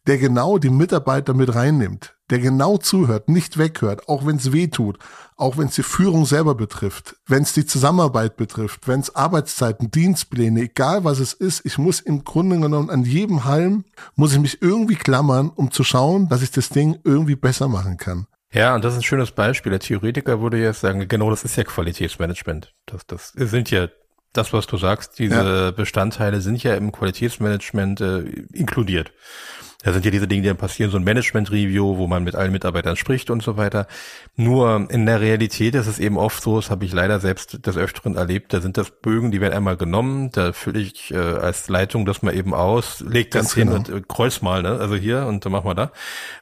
der 0.07 0.19
genau 0.19 0.59
die 0.59 0.71
Mitarbeiter 0.71 1.35
mit 1.35 1.55
reinnimmt, 1.55 2.17
der 2.31 2.38
genau 2.38 2.78
zuhört, 2.78 3.28
nicht 3.28 3.59
weghört, 3.59 4.09
auch 4.09 4.26
wenn 4.26 4.37
es 4.37 4.52
weh 4.52 4.69
tut, 4.69 4.99
auch 5.37 5.57
wenn 5.57 5.69
es 5.69 5.75
die 5.75 5.83
Führung 5.83 6.26
selber 6.26 6.55
betrifft, 6.55 7.17
wenn 7.26 7.43
es 7.43 7.52
die 7.52 7.67
Zusammenarbeit 7.67 8.37
betrifft, 8.37 8.88
wenn 8.88 9.00
es 9.00 9.14
Arbeitszeiten, 9.14 9.90
Dienstpläne, 9.90 10.62
egal 10.62 11.05
was 11.05 11.21
es 11.21 11.33
ist, 11.33 11.64
ich 11.64 11.78
muss 11.78 12.00
im 12.00 12.25
Grunde 12.25 12.59
genommen 12.59 12.90
an 12.90 13.05
jedem 13.05 13.45
Halm, 13.45 13.85
muss 14.17 14.33
ich 14.33 14.40
mich 14.40 14.62
irgendwie 14.62 14.97
klammern, 14.97 15.50
um 15.55 15.71
zu 15.71 15.85
schauen, 15.85 16.28
dass 16.28 16.43
ich 16.43 16.50
das 16.50 16.71
Ding 16.71 16.99
irgendwie 17.05 17.37
besser 17.37 17.69
machen 17.69 17.97
kann. 17.99 18.26
Ja, 18.52 18.75
und 18.75 18.85
das 18.85 18.95
ist 18.95 19.00
ein 19.00 19.05
schönes 19.05 19.31
Beispiel. 19.31 19.71
Der 19.71 19.81
Theoretiker 19.81 20.40
würde 20.40 20.59
jetzt 20.59 20.81
sagen, 20.81 21.07
genau 21.07 21.31
das 21.31 21.45
ist 21.45 21.57
ja 21.57 21.64
Qualitätsmanagement. 21.64 22.75
Das, 22.87 23.07
das 23.07 23.33
sind 23.35 23.71
ja 23.71 23.88
das, 24.33 24.52
was 24.52 24.67
du 24.67 24.76
sagst, 24.76 25.19
diese 25.19 25.35
ja. 25.35 25.71
Bestandteile 25.71 26.40
sind 26.40 26.62
ja 26.62 26.75
im 26.75 26.93
Qualitätsmanagement 26.93 28.00
äh, 28.00 28.21
inkludiert. 28.52 29.12
Da 29.85 29.92
sind 29.92 30.04
ja 30.04 30.11
diese 30.11 30.26
Dinge, 30.26 30.42
die 30.42 30.49
dann 30.49 30.56
passieren, 30.56 30.90
so 30.90 30.97
ein 30.97 31.04
Management-Review, 31.04 31.99
wo 31.99 32.08
man 32.08 32.25
mit 32.25 32.35
allen 32.35 32.50
Mitarbeitern 32.50 32.97
spricht 32.97 33.30
und 33.30 33.44
so 33.44 33.56
weiter. 33.56 33.87
Nur 34.35 34.88
in 34.90 35.06
der 35.06 35.20
Realität 35.20 35.76
ist 35.76 35.87
es 35.87 36.00
eben 36.00 36.18
oft 36.18 36.42
so, 36.42 36.56
das 36.56 36.68
habe 36.68 36.85
ich 36.85 36.92
leider 36.92 37.20
selbst 37.20 37.64
des 37.64 37.76
Öfteren 37.76 38.16
erlebt, 38.16 38.52
da 38.52 38.61
sind 38.61 38.76
das 38.76 38.90
Bögen, 38.90 39.30
die 39.30 39.40
werden 39.40 39.54
einmal 39.54 39.76
genommen, 39.76 40.30
da 40.32 40.52
fülle 40.52 40.80
ich 40.80 41.12
äh, 41.12 41.16
als 41.16 41.68
Leitung 41.68 42.06
das 42.06 42.23
mal 42.23 42.35
eben 42.35 42.54
aus, 42.54 43.00
leg 43.00 43.30
das 43.30 43.54
hin 43.54 43.68
genau. 43.68 43.78
und 43.78 43.88
äh, 43.88 44.02
kreuz 44.06 44.42
mal, 44.42 44.62
ne? 44.62 44.78
also 44.80 44.97
hier 44.97 45.26
und 45.26 45.44
dann 45.44 45.52
machen 45.52 45.66
wir 45.66 45.76
da 45.76 45.92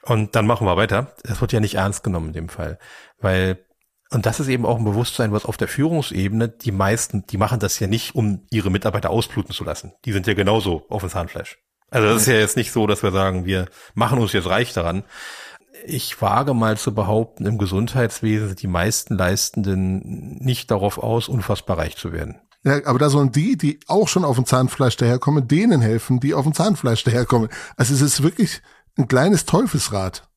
und 0.01 0.35
dann 0.35 0.47
machen 0.47 0.65
wir 0.65 0.75
weiter. 0.75 1.13
Das 1.21 1.39
wird 1.39 1.53
ja 1.53 1.59
nicht 1.59 1.75
ernst 1.75 2.03
genommen 2.03 2.29
in 2.29 2.33
dem 2.33 2.49
Fall, 2.49 2.79
weil 3.19 3.59
und 4.09 4.25
das 4.25 4.39
ist 4.39 4.47
eben 4.47 4.65
auch 4.65 4.77
ein 4.77 4.85
Bewusstsein, 4.85 5.31
was 5.33 5.45
auf 5.45 5.57
der 5.57 5.67
Führungsebene 5.67 6.47
die 6.47 6.71
meisten, 6.71 7.27
die 7.27 7.37
machen 7.37 7.59
das 7.59 7.77
ja 7.79 7.87
nicht, 7.87 8.15
um 8.15 8.47
ihre 8.49 8.71
Mitarbeiter 8.71 9.09
ausbluten 9.09 9.53
zu 9.53 9.65
lassen. 9.65 9.93
Die 10.05 10.13
sind 10.13 10.25
ja 10.27 10.33
genauso 10.33 10.85
auf 10.89 11.01
dem 11.01 11.09
Zahnfleisch. 11.09 11.59
Also 11.89 12.07
das 12.07 12.23
ist 12.23 12.27
ja 12.27 12.35
jetzt 12.35 12.57
nicht 12.57 12.71
so, 12.71 12.87
dass 12.87 13.03
wir 13.03 13.11
sagen, 13.11 13.45
wir 13.45 13.67
machen 13.93 14.19
uns 14.19 14.33
jetzt 14.33 14.47
reich 14.47 14.73
daran. 14.73 15.03
Ich 15.85 16.21
wage 16.21 16.53
mal 16.53 16.77
zu 16.77 16.93
behaupten, 16.93 17.45
im 17.45 17.57
Gesundheitswesen 17.57 18.47
sind 18.47 18.61
die 18.61 18.67
meisten 18.67 19.15
Leistenden 19.15 20.37
nicht 20.39 20.71
darauf 20.71 20.97
aus, 20.97 21.29
unfassbar 21.29 21.77
reich 21.77 21.95
zu 21.95 22.11
werden. 22.11 22.39
Ja, 22.63 22.85
aber 22.85 22.99
da 22.99 23.09
sollen 23.09 23.31
die, 23.31 23.57
die 23.57 23.79
auch 23.87 24.07
schon 24.07 24.25
auf 24.25 24.35
dem 24.35 24.45
Zahnfleisch 24.45 24.97
daherkommen, 24.97 25.47
denen 25.47 25.81
helfen, 25.81 26.19
die 26.19 26.33
auf 26.33 26.43
dem 26.43 26.53
Zahnfleisch 26.53 27.03
daherkommen. 27.03 27.49
Also 27.77 27.93
es 27.93 28.01
ist 28.01 28.23
wirklich 28.23 28.61
ein 28.97 29.07
kleines 29.07 29.45
Teufelsrad 29.45 30.27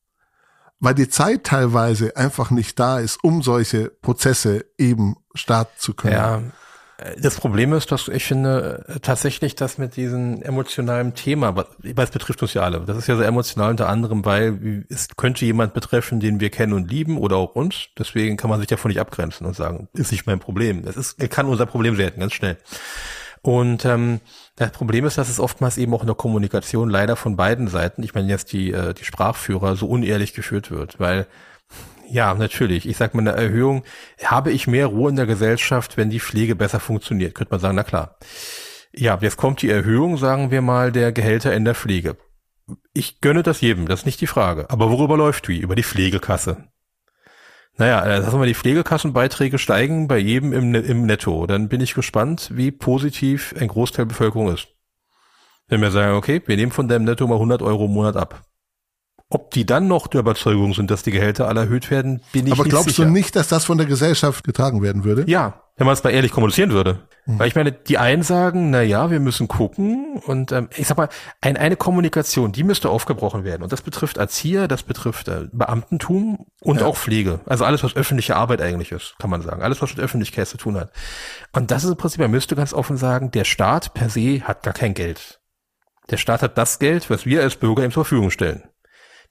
weil 0.81 0.95
die 0.95 1.07
Zeit 1.07 1.45
teilweise 1.45 2.17
einfach 2.17 2.49
nicht 2.49 2.77
da 2.79 2.99
ist, 2.99 3.23
um 3.23 3.41
solche 3.41 3.89
Prozesse 4.01 4.65
eben 4.77 5.15
starten 5.33 5.77
zu 5.77 5.93
können. 5.93 6.13
Ja. 6.13 6.41
Das 7.19 7.35
Problem 7.35 7.73
ist, 7.73 7.91
dass 7.91 8.07
ich 8.07 8.25
finde 8.25 8.85
tatsächlich 9.01 9.55
das 9.55 9.77
mit 9.77 9.95
diesem 9.95 10.41
emotionalen 10.41 11.15
Thema, 11.15 11.55
weil 11.55 11.65
es 11.95 12.11
betrifft 12.11 12.41
uns 12.41 12.53
ja 12.53 12.61
alle. 12.61 12.81
Das 12.81 12.97
ist 12.97 13.07
ja 13.07 13.15
sehr 13.15 13.27
emotional 13.27 13.71
unter 13.71 13.89
anderem, 13.89 14.23
weil 14.23 14.85
es 14.89 15.07
könnte 15.15 15.45
jemand 15.45 15.73
betreffen, 15.73 16.19
den 16.19 16.39
wir 16.39 16.49
kennen 16.49 16.73
und 16.73 16.91
lieben 16.91 17.17
oder 17.17 17.37
auch 17.37 17.55
uns. 17.55 17.87
Deswegen 17.97 18.37
kann 18.37 18.49
man 18.49 18.59
sich 18.59 18.67
davon 18.67 18.89
nicht 18.89 18.99
abgrenzen 18.99 19.47
und 19.47 19.55
sagen, 19.55 19.87
ist 19.93 20.11
nicht 20.11 20.27
mein 20.27 20.39
Problem. 20.39 20.83
Es 20.85 20.95
ist, 20.95 21.17
kann 21.31 21.47
unser 21.47 21.65
Problem 21.65 21.97
werden, 21.97 22.19
ganz 22.19 22.33
schnell. 22.33 22.57
Und 23.41 23.85
ähm, 23.85 24.19
das 24.55 24.71
Problem 24.71 25.05
ist, 25.05 25.17
dass 25.17 25.29
es 25.29 25.39
oftmals 25.39 25.77
eben 25.77 25.93
auch 25.95 26.01
in 26.01 26.07
der 26.07 26.15
Kommunikation 26.15 26.89
leider 26.89 27.15
von 27.15 27.35
beiden 27.35 27.67
Seiten, 27.67 28.03
ich 28.03 28.13
meine 28.13 28.27
jetzt 28.27 28.53
die, 28.53 28.71
äh, 28.71 28.93
die 28.93 29.05
Sprachführer, 29.05 29.75
so 29.75 29.87
unehrlich 29.87 30.33
geführt 30.33 30.69
wird, 30.69 30.99
weil 30.99 31.25
ja, 32.11 32.33
natürlich. 32.33 32.87
Ich 32.87 32.97
sag 32.97 33.13
mal, 33.13 33.21
eine 33.21 33.31
Erhöhung, 33.31 33.83
habe 34.23 34.51
ich 34.51 34.67
mehr 34.67 34.87
Ruhe 34.87 35.09
in 35.09 35.15
der 35.15 35.25
Gesellschaft, 35.25 35.97
wenn 35.97 36.09
die 36.09 36.19
Pflege 36.19 36.55
besser 36.55 36.79
funktioniert, 36.79 37.35
könnte 37.35 37.51
man 37.51 37.59
sagen, 37.59 37.75
na 37.75 37.83
klar. 37.83 38.17
Ja, 38.93 39.17
jetzt 39.21 39.37
kommt 39.37 39.61
die 39.61 39.69
Erhöhung, 39.69 40.17
sagen 40.17 40.51
wir 40.51 40.61
mal, 40.61 40.91
der 40.91 41.13
Gehälter 41.13 41.53
in 41.53 41.63
der 41.63 41.75
Pflege. 41.75 42.17
Ich 42.93 43.21
gönne 43.21 43.43
das 43.43 43.61
jedem, 43.61 43.87
das 43.87 44.01
ist 44.01 44.05
nicht 44.05 44.19
die 44.19 44.27
Frage. 44.27 44.69
Aber 44.69 44.91
worüber 44.91 45.15
läuft 45.15 45.47
wie? 45.47 45.59
Über 45.59 45.75
die 45.75 45.83
Pflegekasse. 45.83 46.65
Naja, 47.77 48.05
äh, 48.05 48.21
sagen 48.21 48.39
wir, 48.39 48.45
die 48.45 48.53
Pflegekassenbeiträge 48.53 49.57
steigen 49.57 50.07
bei 50.07 50.17
jedem 50.17 50.51
im, 50.51 50.75
im 50.75 51.05
Netto. 51.05 51.47
Dann 51.47 51.69
bin 51.69 51.79
ich 51.79 51.93
gespannt, 51.93 52.51
wie 52.53 52.71
positiv 52.71 53.55
ein 53.57 53.69
Großteil 53.69 54.05
der 54.05 54.09
Bevölkerung 54.09 54.53
ist. 54.53 54.67
Wenn 55.69 55.81
wir 55.81 55.91
sagen, 55.91 56.17
okay, 56.17 56.41
wir 56.45 56.57
nehmen 56.57 56.73
von 56.73 56.89
deinem 56.89 57.05
Netto 57.05 57.25
mal 57.27 57.35
100 57.35 57.61
Euro 57.61 57.85
im 57.85 57.93
Monat 57.93 58.17
ab. 58.17 58.43
Ob 59.31 59.51
die 59.51 59.65
dann 59.65 59.87
noch 59.87 60.07
der 60.07 60.19
Überzeugung 60.19 60.73
sind, 60.73 60.91
dass 60.91 61.03
die 61.03 61.11
Gehälter 61.11 61.47
alle 61.47 61.61
erhöht 61.61 61.89
werden, 61.89 62.21
bin 62.33 62.47
ich 62.47 62.53
Aber 62.53 62.63
nicht 62.63 62.71
glaubst 62.71 62.89
sicher. 62.89 63.05
du 63.05 63.11
nicht, 63.11 63.35
dass 63.35 63.47
das 63.47 63.63
von 63.63 63.77
der 63.77 63.87
Gesellschaft 63.87 64.43
getragen 64.43 64.81
werden 64.81 65.05
würde? 65.05 65.23
Ja, 65.27 65.63
wenn 65.77 65.85
man 65.85 65.93
es 65.93 66.03
mal 66.03 66.11
ehrlich 66.11 66.31
kommunizieren 66.31 66.71
würde. 66.71 66.99
Mhm. 67.25 67.39
Weil 67.39 67.47
ich 67.47 67.55
meine, 67.55 67.71
die 67.71 67.97
einen 67.97 68.23
sagen, 68.23 68.71
na 68.71 68.81
ja, 68.81 69.09
wir 69.09 69.21
müssen 69.21 69.47
gucken 69.47 70.21
und 70.25 70.51
ähm, 70.51 70.69
ich 70.75 70.85
sag 70.85 70.97
mal, 70.97 71.07
ein, 71.39 71.55
eine 71.55 71.77
Kommunikation, 71.77 72.51
die 72.51 72.63
müsste 72.63 72.89
aufgebrochen 72.89 73.43
werden 73.43 73.63
und 73.63 73.71
das 73.71 73.81
betrifft 73.81 74.17
Erzieher, 74.17 74.67
das 74.67 74.83
betrifft 74.83 75.29
äh, 75.29 75.47
Beamtentum 75.51 76.45
und 76.59 76.81
ja. 76.81 76.85
auch 76.85 76.97
Pflege. 76.97 77.39
Also 77.45 77.63
alles, 77.63 77.83
was 77.83 77.95
öffentliche 77.95 78.35
Arbeit 78.35 78.61
eigentlich 78.61 78.91
ist, 78.91 79.15
kann 79.17 79.29
man 79.29 79.41
sagen. 79.41 79.61
Alles, 79.61 79.81
was 79.81 79.95
mit 79.95 80.03
Öffentlichkeit 80.03 80.47
zu 80.47 80.57
tun 80.57 80.77
hat. 80.77 80.91
Und 81.53 81.71
das 81.71 81.83
ist 81.83 81.91
im 81.91 81.97
Prinzip, 81.97 82.19
man 82.19 82.31
müsste 82.31 82.55
ganz 82.55 82.73
offen 82.73 82.97
sagen, 82.97 83.31
der 83.31 83.45
Staat 83.45 83.93
per 83.93 84.09
se 84.09 84.41
hat 84.41 84.63
gar 84.63 84.73
kein 84.73 84.93
Geld. 84.93 85.39
Der 86.09 86.17
Staat 86.17 86.41
hat 86.41 86.57
das 86.57 86.79
Geld, 86.79 87.09
was 87.09 87.25
wir 87.25 87.41
als 87.41 87.55
Bürger 87.55 87.85
ihm 87.85 87.91
zur 87.91 88.03
Verfügung 88.03 88.31
stellen. 88.31 88.63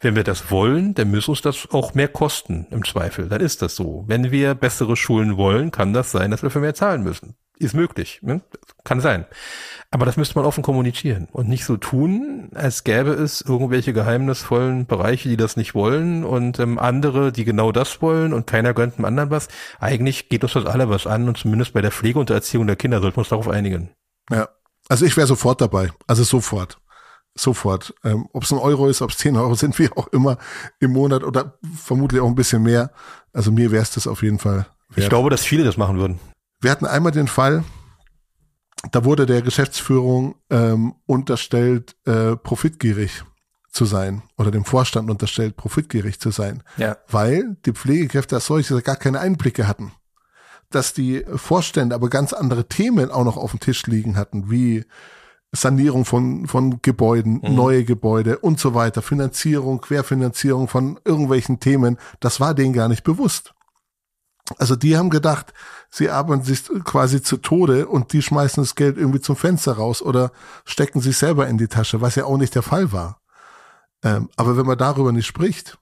Wenn 0.00 0.16
wir 0.16 0.24
das 0.24 0.50
wollen, 0.50 0.94
dann 0.94 1.10
muss 1.10 1.28
uns 1.28 1.42
das 1.42 1.68
auch 1.72 1.94
mehr 1.94 2.08
kosten, 2.08 2.66
im 2.70 2.84
Zweifel. 2.84 3.28
Dann 3.28 3.42
ist 3.42 3.60
das 3.60 3.76
so. 3.76 4.04
Wenn 4.06 4.30
wir 4.30 4.54
bessere 4.54 4.96
Schulen 4.96 5.36
wollen, 5.36 5.70
kann 5.70 5.92
das 5.92 6.10
sein, 6.10 6.30
dass 6.30 6.42
wir 6.42 6.50
für 6.50 6.60
mehr 6.60 6.74
zahlen 6.74 7.02
müssen. 7.02 7.34
Ist 7.58 7.74
möglich. 7.74 8.20
Ne? 8.22 8.40
Kann 8.84 9.02
sein. 9.02 9.26
Aber 9.90 10.06
das 10.06 10.16
müsste 10.16 10.36
man 10.36 10.46
offen 10.46 10.62
kommunizieren 10.62 11.28
und 11.32 11.48
nicht 11.48 11.66
so 11.66 11.76
tun, 11.76 12.48
als 12.54 12.84
gäbe 12.84 13.10
es 13.10 13.42
irgendwelche 13.42 13.92
geheimnisvollen 13.92 14.86
Bereiche, 14.86 15.28
die 15.28 15.36
das 15.36 15.56
nicht 15.56 15.74
wollen 15.74 16.24
und 16.24 16.58
ähm, 16.60 16.78
andere, 16.78 17.32
die 17.32 17.44
genau 17.44 17.72
das 17.72 18.00
wollen 18.00 18.32
und 18.32 18.46
keiner 18.46 18.72
gönnt 18.72 18.96
dem 18.96 19.04
anderen 19.04 19.30
was. 19.30 19.48
Eigentlich 19.80 20.30
geht 20.30 20.44
uns 20.44 20.54
das 20.54 20.64
alle 20.64 20.88
was 20.88 21.06
an 21.06 21.28
und 21.28 21.36
zumindest 21.36 21.74
bei 21.74 21.82
der 21.82 21.90
Pflege 21.90 22.20
und 22.20 22.30
der 22.30 22.36
Erziehung 22.36 22.66
der 22.68 22.76
Kinder 22.76 23.00
sollten 23.00 23.16
wir 23.16 23.20
uns 23.20 23.28
darauf 23.30 23.48
einigen. 23.48 23.90
Ja. 24.30 24.48
Also 24.88 25.04
ich 25.04 25.16
wäre 25.16 25.26
sofort 25.26 25.60
dabei. 25.60 25.90
Also 26.06 26.22
sofort 26.22 26.78
sofort. 27.42 27.94
Ähm, 28.04 28.28
ob 28.32 28.44
es 28.44 28.52
ein 28.52 28.58
Euro 28.58 28.88
ist, 28.88 29.02
ob 29.02 29.10
es 29.10 29.18
zehn 29.18 29.36
Euro 29.36 29.54
sind, 29.54 29.78
wie 29.78 29.90
auch 29.92 30.08
immer 30.08 30.38
im 30.78 30.92
Monat 30.92 31.24
oder 31.24 31.58
vermutlich 31.76 32.20
auch 32.20 32.28
ein 32.28 32.34
bisschen 32.34 32.62
mehr. 32.62 32.90
Also 33.32 33.52
mir 33.52 33.70
wäre 33.70 33.82
es 33.82 33.90
das 33.90 34.06
auf 34.06 34.22
jeden 34.22 34.38
Fall 34.38 34.66
wert. 34.88 34.98
Ich 34.98 35.08
glaube, 35.08 35.30
dass 35.30 35.42
viele 35.42 35.64
das 35.64 35.76
machen 35.76 35.98
würden. 35.98 36.18
Wir 36.60 36.70
hatten 36.70 36.86
einmal 36.86 37.12
den 37.12 37.28
Fall, 37.28 37.64
da 38.92 39.04
wurde 39.04 39.26
der 39.26 39.42
Geschäftsführung 39.42 40.36
ähm, 40.50 40.94
unterstellt, 41.06 41.96
äh, 42.06 42.36
profitgierig 42.36 43.24
zu 43.70 43.84
sein 43.84 44.22
oder 44.36 44.50
dem 44.50 44.64
Vorstand 44.64 45.10
unterstellt, 45.10 45.56
profitgierig 45.56 46.18
zu 46.18 46.30
sein, 46.30 46.62
ja. 46.76 46.96
weil 47.08 47.56
die 47.64 47.72
Pflegekräfte 47.72 48.36
als 48.36 48.46
solche 48.46 48.82
gar 48.82 48.96
keine 48.96 49.20
Einblicke 49.20 49.66
hatten. 49.66 49.92
Dass 50.70 50.92
die 50.92 51.24
Vorstände 51.34 51.94
aber 51.94 52.08
ganz 52.10 52.32
andere 52.32 52.68
Themen 52.68 53.10
auch 53.10 53.24
noch 53.24 53.36
auf 53.36 53.50
dem 53.52 53.60
Tisch 53.60 53.86
liegen 53.86 54.16
hatten, 54.16 54.50
wie 54.50 54.84
Sanierung 55.52 56.04
von, 56.04 56.46
von 56.46 56.80
Gebäuden, 56.82 57.40
mhm. 57.42 57.54
neue 57.54 57.84
Gebäude 57.84 58.38
und 58.38 58.60
so 58.60 58.74
weiter, 58.74 59.02
Finanzierung, 59.02 59.80
Querfinanzierung 59.80 60.68
von 60.68 61.00
irgendwelchen 61.04 61.58
Themen, 61.58 61.98
das 62.20 62.40
war 62.40 62.54
denen 62.54 62.72
gar 62.72 62.88
nicht 62.88 63.02
bewusst. 63.02 63.54
Also 64.58 64.74
die 64.74 64.96
haben 64.96 65.10
gedacht, 65.10 65.52
sie 65.90 66.10
arbeiten 66.10 66.42
sich 66.42 66.64
quasi 66.84 67.22
zu 67.22 67.36
Tode 67.36 67.86
und 67.86 68.12
die 68.12 68.22
schmeißen 68.22 68.62
das 68.62 68.74
Geld 68.74 68.96
irgendwie 68.96 69.20
zum 69.20 69.36
Fenster 69.36 69.74
raus 69.74 70.02
oder 70.02 70.32
stecken 70.64 71.00
sich 71.00 71.16
selber 71.16 71.46
in 71.46 71.58
die 71.58 71.68
Tasche, 71.68 72.00
was 72.00 72.16
ja 72.16 72.24
auch 72.24 72.36
nicht 72.36 72.54
der 72.54 72.62
Fall 72.62 72.92
war. 72.92 73.20
Ähm, 74.02 74.28
aber 74.36 74.56
wenn 74.56 74.66
man 74.66 74.78
darüber 74.78 75.12
nicht 75.12 75.26
spricht, 75.26 75.78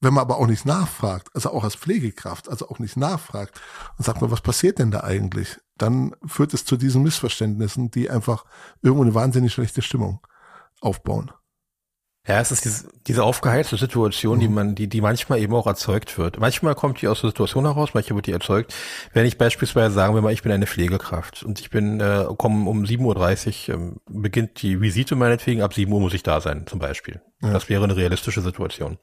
wenn 0.00 0.14
man 0.14 0.22
aber 0.22 0.38
auch 0.38 0.46
nicht 0.46 0.66
nachfragt, 0.66 1.28
also 1.34 1.50
auch 1.50 1.64
als 1.64 1.76
Pflegekraft, 1.76 2.48
also 2.48 2.68
auch 2.68 2.78
nicht 2.78 2.96
nachfragt 2.96 3.60
und 3.98 4.04
sagt 4.04 4.20
man, 4.20 4.30
was 4.30 4.40
passiert 4.40 4.78
denn 4.78 4.90
da 4.90 5.00
eigentlich? 5.00 5.60
Dann 5.82 6.14
führt 6.24 6.54
es 6.54 6.64
zu 6.64 6.76
diesen 6.76 7.02
Missverständnissen, 7.02 7.90
die 7.90 8.08
einfach 8.08 8.44
irgendwo 8.82 9.02
eine 9.02 9.14
wahnsinnig 9.14 9.52
schlechte 9.52 9.82
Stimmung 9.82 10.20
aufbauen. 10.80 11.32
Ja, 12.26 12.38
es 12.38 12.52
ist 12.52 12.64
diese, 12.64 12.88
diese 13.08 13.24
aufgeheizte 13.24 13.76
Situation, 13.76 14.36
mhm. 14.36 14.40
die 14.40 14.48
man, 14.48 14.74
die, 14.76 14.86
die 14.88 15.00
manchmal 15.00 15.40
eben 15.40 15.52
auch 15.54 15.66
erzeugt 15.66 16.18
wird. 16.18 16.38
Manchmal 16.38 16.76
kommt 16.76 17.02
die 17.02 17.08
aus 17.08 17.20
der 17.20 17.30
Situation 17.30 17.64
heraus, 17.64 17.94
manchmal 17.94 18.18
wird 18.18 18.28
die 18.28 18.32
erzeugt. 18.32 18.72
Wenn 19.12 19.26
ich 19.26 19.38
beispielsweise 19.38 19.92
sagen 19.92 20.14
wir 20.14 20.22
mal, 20.22 20.32
ich 20.32 20.42
bin 20.42 20.52
eine 20.52 20.68
Pflegekraft 20.68 21.42
und 21.42 21.58
ich 21.58 21.70
bin, 21.70 21.98
äh, 21.98 22.26
komme 22.38 22.70
um 22.70 22.84
7.30 22.84 23.70
Uhr, 23.70 23.74
ähm, 23.74 23.96
beginnt 24.08 24.62
die 24.62 24.80
Visite 24.80 25.16
meinetwegen, 25.16 25.62
ab 25.62 25.74
7 25.74 25.92
Uhr 25.92 25.98
muss 25.98 26.14
ich 26.14 26.22
da 26.22 26.40
sein, 26.40 26.64
zum 26.68 26.78
Beispiel. 26.78 27.20
Ja. 27.40 27.52
Das 27.52 27.68
wäre 27.68 27.82
eine 27.82 27.96
realistische 27.96 28.40
Situation. 28.40 28.98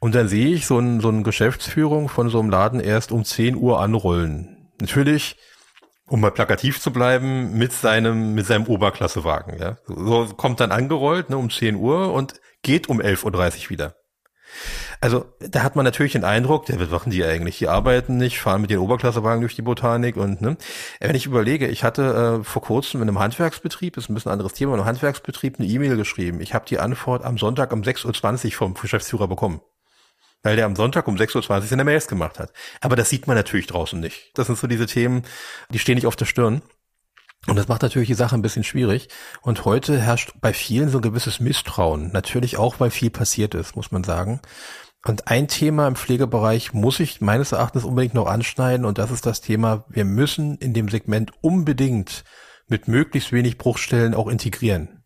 Und 0.00 0.14
dann 0.14 0.28
sehe 0.28 0.54
ich 0.54 0.66
so, 0.66 0.78
ein, 0.78 1.00
so 1.00 1.08
eine 1.08 1.24
Geschäftsführung 1.24 2.08
von 2.08 2.30
so 2.30 2.40
einem 2.40 2.48
Laden 2.48 2.80
erst 2.80 3.12
um 3.12 3.22
10 3.22 3.54
Uhr 3.54 3.82
anrollen. 3.82 4.70
Natürlich 4.80 5.36
um 6.12 6.20
mal 6.20 6.30
plakativ 6.30 6.78
zu 6.78 6.92
bleiben, 6.92 7.56
mit 7.56 7.72
seinem, 7.72 8.34
mit 8.34 8.44
seinem 8.46 8.66
Oberklassewagen, 8.66 9.58
ja. 9.58 9.78
So 9.86 10.26
kommt 10.36 10.60
dann 10.60 10.70
angerollt, 10.70 11.30
ne, 11.30 11.38
um 11.38 11.48
10 11.48 11.76
Uhr 11.76 12.12
und 12.12 12.34
geht 12.60 12.90
um 12.90 13.00
11.30 13.00 13.24
Uhr 13.64 13.70
wieder. 13.70 13.96
Also, 15.00 15.24
da 15.40 15.62
hat 15.62 15.74
man 15.74 15.86
natürlich 15.86 16.12
den 16.12 16.24
Eindruck, 16.24 16.66
der, 16.66 16.78
was 16.78 16.90
machen 16.90 17.10
die 17.10 17.24
eigentlich? 17.24 17.56
Die 17.56 17.68
arbeiten 17.68 18.18
nicht, 18.18 18.38
fahren 18.38 18.60
mit 18.60 18.70
den 18.70 18.80
Oberklassewagen 18.80 19.40
durch 19.40 19.56
die 19.56 19.62
Botanik 19.62 20.18
und, 20.18 20.42
ne. 20.42 20.58
Wenn 21.00 21.16
ich 21.16 21.24
überlege, 21.24 21.66
ich 21.66 21.82
hatte 21.82 22.40
äh, 22.42 22.44
vor 22.44 22.60
kurzem 22.60 23.00
in 23.00 23.08
einem 23.08 23.18
Handwerksbetrieb, 23.18 23.96
ist 23.96 24.10
ein 24.10 24.14
bisschen 24.14 24.32
anderes 24.32 24.52
Thema, 24.52 24.74
in 24.74 24.80
einem 24.80 24.88
Handwerksbetrieb 24.88 25.58
eine 25.58 25.66
E-Mail 25.66 25.96
geschrieben. 25.96 26.42
Ich 26.42 26.52
habe 26.52 26.66
die 26.66 26.78
Antwort 26.78 27.24
am 27.24 27.38
Sonntag 27.38 27.72
um 27.72 27.80
6.20 27.80 28.44
Uhr 28.44 28.52
vom 28.52 28.74
Geschäftsführer 28.74 29.28
bekommen 29.28 29.62
weil 30.42 30.56
der 30.56 30.66
am 30.66 30.76
Sonntag 30.76 31.08
um 31.08 31.16
6.20 31.16 31.50
Uhr 31.50 31.62
seine 31.62 31.84
Mails 31.84 32.08
gemacht 32.08 32.38
hat. 32.38 32.52
Aber 32.80 32.96
das 32.96 33.08
sieht 33.08 33.26
man 33.26 33.36
natürlich 33.36 33.66
draußen 33.66 33.98
nicht. 33.98 34.30
Das 34.34 34.46
sind 34.46 34.58
so 34.58 34.66
diese 34.66 34.86
Themen, 34.86 35.22
die 35.70 35.78
stehen 35.78 35.94
nicht 35.94 36.06
auf 36.06 36.16
der 36.16 36.26
Stirn. 36.26 36.62
Und 37.48 37.56
das 37.56 37.68
macht 37.68 37.82
natürlich 37.82 38.08
die 38.08 38.14
Sache 38.14 38.36
ein 38.36 38.42
bisschen 38.42 38.64
schwierig. 38.64 39.08
Und 39.40 39.64
heute 39.64 40.00
herrscht 40.00 40.32
bei 40.40 40.52
vielen 40.52 40.88
so 40.88 40.98
ein 40.98 41.02
gewisses 41.02 41.40
Misstrauen. 41.40 42.12
Natürlich 42.12 42.56
auch, 42.56 42.78
weil 42.78 42.90
viel 42.90 43.10
passiert 43.10 43.54
ist, 43.54 43.74
muss 43.74 43.90
man 43.90 44.04
sagen. 44.04 44.40
Und 45.04 45.26
ein 45.26 45.48
Thema 45.48 45.88
im 45.88 45.96
Pflegebereich 45.96 46.72
muss 46.72 47.00
ich 47.00 47.20
meines 47.20 47.50
Erachtens 47.50 47.84
unbedingt 47.84 48.14
noch 48.14 48.26
anschneiden. 48.26 48.86
Und 48.86 48.98
das 48.98 49.10
ist 49.10 49.26
das 49.26 49.40
Thema, 49.40 49.84
wir 49.88 50.04
müssen 50.04 50.56
in 50.58 50.72
dem 50.72 50.88
Segment 50.88 51.32
unbedingt 51.40 52.22
mit 52.68 52.86
möglichst 52.86 53.32
wenig 53.32 53.58
Bruchstellen 53.58 54.14
auch 54.14 54.28
integrieren. 54.28 55.02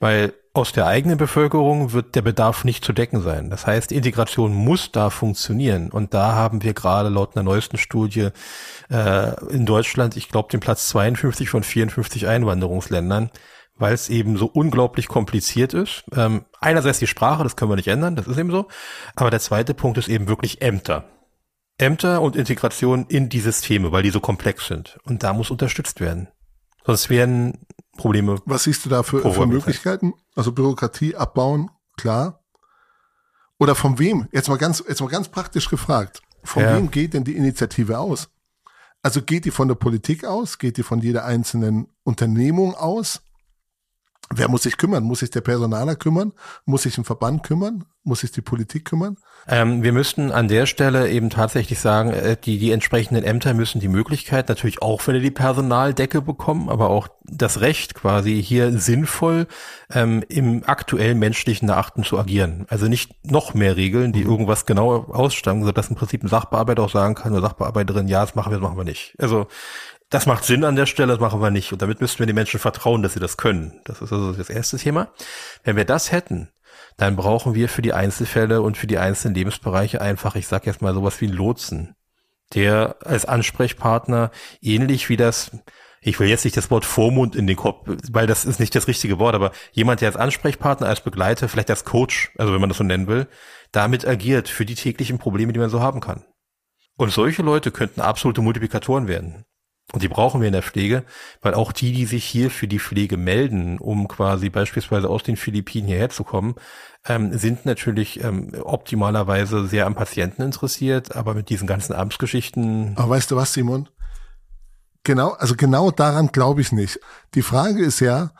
Weil 0.00 0.34
aus 0.56 0.72
der 0.72 0.86
eigenen 0.86 1.18
Bevölkerung 1.18 1.92
wird 1.92 2.14
der 2.14 2.22
Bedarf 2.22 2.64
nicht 2.64 2.84
zu 2.84 2.92
decken 2.92 3.20
sein. 3.20 3.50
Das 3.50 3.66
heißt, 3.66 3.92
Integration 3.92 4.54
muss 4.54 4.90
da 4.90 5.10
funktionieren. 5.10 5.90
Und 5.90 6.14
da 6.14 6.34
haben 6.34 6.62
wir 6.62 6.72
gerade 6.72 7.10
laut 7.10 7.36
einer 7.36 7.42
neuesten 7.42 7.76
Studie 7.76 8.30
äh, 8.90 9.44
in 9.52 9.66
Deutschland, 9.66 10.16
ich 10.16 10.28
glaube, 10.28 10.48
den 10.50 10.60
Platz 10.60 10.88
52 10.88 11.50
von 11.50 11.62
54 11.62 12.26
Einwanderungsländern, 12.26 13.30
weil 13.76 13.92
es 13.92 14.08
eben 14.08 14.38
so 14.38 14.46
unglaublich 14.46 15.08
kompliziert 15.08 15.74
ist. 15.74 16.04
Ähm, 16.14 16.46
einerseits 16.60 17.00
die 17.00 17.06
Sprache, 17.06 17.42
das 17.42 17.56
können 17.56 17.70
wir 17.70 17.76
nicht 17.76 17.88
ändern, 17.88 18.16
das 18.16 18.26
ist 18.26 18.38
eben 18.38 18.50
so. 18.50 18.68
Aber 19.14 19.30
der 19.30 19.40
zweite 19.40 19.74
Punkt 19.74 19.98
ist 19.98 20.08
eben 20.08 20.26
wirklich 20.26 20.62
Ämter. 20.62 21.04
Ämter 21.78 22.22
und 22.22 22.34
Integration 22.34 23.04
in 23.08 23.28
die 23.28 23.40
Systeme, 23.40 23.92
weil 23.92 24.02
die 24.02 24.10
so 24.10 24.20
komplex 24.20 24.66
sind. 24.66 24.98
Und 25.04 25.22
da 25.22 25.34
muss 25.34 25.50
unterstützt 25.50 26.00
werden. 26.00 26.28
Sonst 26.86 27.10
werden 27.10 27.66
Probleme. 27.96 28.40
Was 28.44 28.64
siehst 28.64 28.84
du 28.84 28.88
da 28.88 29.02
für, 29.02 29.32
für 29.32 29.46
Möglichkeiten? 29.46 30.14
Also 30.34 30.52
Bürokratie 30.52 31.16
abbauen, 31.16 31.70
klar. 31.96 32.44
Oder 33.58 33.74
von 33.74 33.98
wem? 33.98 34.28
Jetzt 34.32 34.48
mal 34.48 34.58
ganz, 34.58 34.84
jetzt 34.86 35.00
mal 35.00 35.08
ganz 35.08 35.28
praktisch 35.28 35.68
gefragt. 35.68 36.22
Von 36.44 36.62
ja. 36.62 36.76
wem 36.76 36.90
geht 36.90 37.14
denn 37.14 37.24
die 37.24 37.36
Initiative 37.36 37.98
aus? 37.98 38.28
Also 39.02 39.22
geht 39.22 39.44
die 39.44 39.50
von 39.50 39.68
der 39.68 39.74
Politik 39.76 40.24
aus? 40.24 40.58
Geht 40.58 40.76
die 40.76 40.82
von 40.82 41.00
jeder 41.00 41.24
einzelnen 41.24 41.88
Unternehmung 42.02 42.74
aus? 42.74 43.22
Wer 44.34 44.48
muss 44.48 44.64
sich 44.64 44.76
kümmern? 44.76 45.04
Muss 45.04 45.20
sich 45.20 45.30
der 45.30 45.40
Personaler 45.40 45.94
kümmern? 45.94 46.32
Muss 46.64 46.82
sich 46.82 46.98
ein 46.98 47.04
Verband 47.04 47.44
kümmern? 47.44 47.84
Muss 48.02 48.20
sich 48.20 48.32
die 48.32 48.40
Politik 48.40 48.84
kümmern? 48.84 49.16
Ähm, 49.48 49.84
wir 49.84 49.92
müssten 49.92 50.32
an 50.32 50.48
der 50.48 50.66
Stelle 50.66 51.08
eben 51.08 51.30
tatsächlich 51.30 51.78
sagen, 51.78 52.10
äh, 52.10 52.36
die, 52.36 52.58
die 52.58 52.72
entsprechenden 52.72 53.22
Ämter 53.22 53.54
müssen 53.54 53.80
die 53.80 53.88
Möglichkeit 53.88 54.48
natürlich 54.48 54.82
auch 54.82 55.06
wieder 55.06 55.20
die 55.20 55.30
Personaldecke 55.30 56.22
bekommen, 56.22 56.68
aber 56.68 56.90
auch 56.90 57.08
das 57.22 57.60
Recht 57.60 57.94
quasi 57.94 58.42
hier 58.42 58.76
sinnvoll 58.78 59.46
ähm, 59.92 60.24
im 60.28 60.64
aktuellen 60.66 61.18
menschlichen 61.18 61.68
Erachten 61.68 62.02
zu 62.02 62.18
agieren. 62.18 62.66
Also 62.68 62.86
nicht 62.86 63.30
noch 63.30 63.54
mehr 63.54 63.76
Regeln, 63.76 64.12
die 64.12 64.24
mhm. 64.24 64.30
irgendwas 64.30 64.66
genau 64.66 65.04
ausstangen, 65.04 65.64
sodass 65.64 65.88
im 65.88 65.96
Prinzip 65.96 66.24
ein 66.24 66.28
Sachbearbeiter 66.28 66.82
auch 66.82 66.90
sagen 66.90 67.14
kann, 67.14 67.32
oder 67.32 67.42
Sachbearbeiterin, 67.42 68.08
ja, 68.08 68.22
das 68.22 68.34
machen 68.34 68.50
wir, 68.50 68.58
das 68.58 68.68
machen 68.68 68.78
wir 68.78 68.84
nicht. 68.84 69.14
Also 69.18 69.46
das 70.10 70.26
macht 70.26 70.44
Sinn 70.44 70.64
an 70.64 70.76
der 70.76 70.86
Stelle, 70.86 71.12
das 71.12 71.20
machen 71.20 71.40
wir 71.40 71.50
nicht. 71.50 71.72
Und 71.72 71.82
damit 71.82 72.00
müssten 72.00 72.20
wir 72.20 72.26
den 72.26 72.36
Menschen 72.36 72.60
vertrauen, 72.60 73.02
dass 73.02 73.14
sie 73.14 73.20
das 73.20 73.36
können. 73.36 73.80
Das 73.84 74.00
ist 74.00 74.12
also 74.12 74.32
das 74.32 74.50
erste 74.50 74.76
Thema. 74.76 75.08
Wenn 75.64 75.76
wir 75.76 75.84
das 75.84 76.12
hätten, 76.12 76.50
dann 76.96 77.16
brauchen 77.16 77.54
wir 77.54 77.68
für 77.68 77.82
die 77.82 77.92
Einzelfälle 77.92 78.62
und 78.62 78.76
für 78.76 78.86
die 78.86 78.98
einzelnen 78.98 79.34
Lebensbereiche 79.34 80.00
einfach, 80.00 80.36
ich 80.36 80.46
sag 80.46 80.66
jetzt 80.66 80.80
mal 80.82 80.94
sowas 80.94 81.20
wie 81.20 81.26
einen 81.26 81.36
Lotsen, 81.36 81.94
der 82.54 82.96
als 83.04 83.24
Ansprechpartner 83.24 84.30
ähnlich 84.60 85.08
wie 85.08 85.16
das, 85.16 85.50
ich 86.00 86.20
will 86.20 86.28
jetzt 86.28 86.44
nicht 86.44 86.56
das 86.56 86.70
Wort 86.70 86.84
Vormund 86.84 87.34
in 87.34 87.48
den 87.48 87.56
Kopf, 87.56 87.88
weil 88.12 88.28
das 88.28 88.44
ist 88.44 88.60
nicht 88.60 88.74
das 88.74 88.86
richtige 88.86 89.18
Wort, 89.18 89.34
aber 89.34 89.50
jemand, 89.72 90.00
der 90.00 90.08
als 90.08 90.16
Ansprechpartner, 90.16 90.86
als 90.86 91.00
Begleiter, 91.00 91.48
vielleicht 91.48 91.70
als 91.70 91.84
Coach, 91.84 92.30
also 92.38 92.52
wenn 92.52 92.60
man 92.60 92.70
das 92.70 92.78
so 92.78 92.84
nennen 92.84 93.08
will, 93.08 93.26
damit 93.72 94.06
agiert 94.06 94.48
für 94.48 94.64
die 94.64 94.76
täglichen 94.76 95.18
Probleme, 95.18 95.52
die 95.52 95.58
man 95.58 95.70
so 95.70 95.80
haben 95.80 96.00
kann. 96.00 96.24
Und 96.96 97.12
solche 97.12 97.42
Leute 97.42 97.72
könnten 97.72 98.00
absolute 98.00 98.40
Multiplikatoren 98.40 99.08
werden. 99.08 99.44
Und 99.96 100.02
die 100.02 100.08
brauchen 100.08 100.42
wir 100.42 100.48
in 100.48 100.52
der 100.52 100.62
Pflege, 100.62 101.04
weil 101.40 101.54
auch 101.54 101.72
die, 101.72 101.90
die 101.90 102.04
sich 102.04 102.22
hier 102.22 102.50
für 102.50 102.68
die 102.68 102.78
Pflege 102.78 103.16
melden, 103.16 103.78
um 103.78 104.08
quasi 104.08 104.50
beispielsweise 104.50 105.08
aus 105.08 105.22
den 105.22 105.38
Philippinen 105.38 105.88
hierher 105.88 106.10
zu 106.10 106.22
kommen, 106.22 106.56
ähm, 107.06 107.32
sind 107.38 107.64
natürlich 107.64 108.22
ähm, 108.22 108.52
optimalerweise 108.62 109.66
sehr 109.66 109.86
am 109.86 109.94
Patienten 109.94 110.42
interessiert, 110.42 111.16
aber 111.16 111.32
mit 111.32 111.48
diesen 111.48 111.66
ganzen 111.66 111.94
Amtsgeschichten. 111.94 112.92
Aber 112.98 113.08
weißt 113.08 113.30
du 113.30 113.36
was, 113.36 113.54
Simon? 113.54 113.88
Genau, 115.02 115.30
also 115.30 115.54
genau 115.56 115.90
daran 115.90 116.26
glaube 116.26 116.60
ich 116.60 116.72
nicht. 116.72 117.00
Die 117.34 117.40
Frage 117.40 117.82
ist 117.82 118.00
ja, 118.00 118.32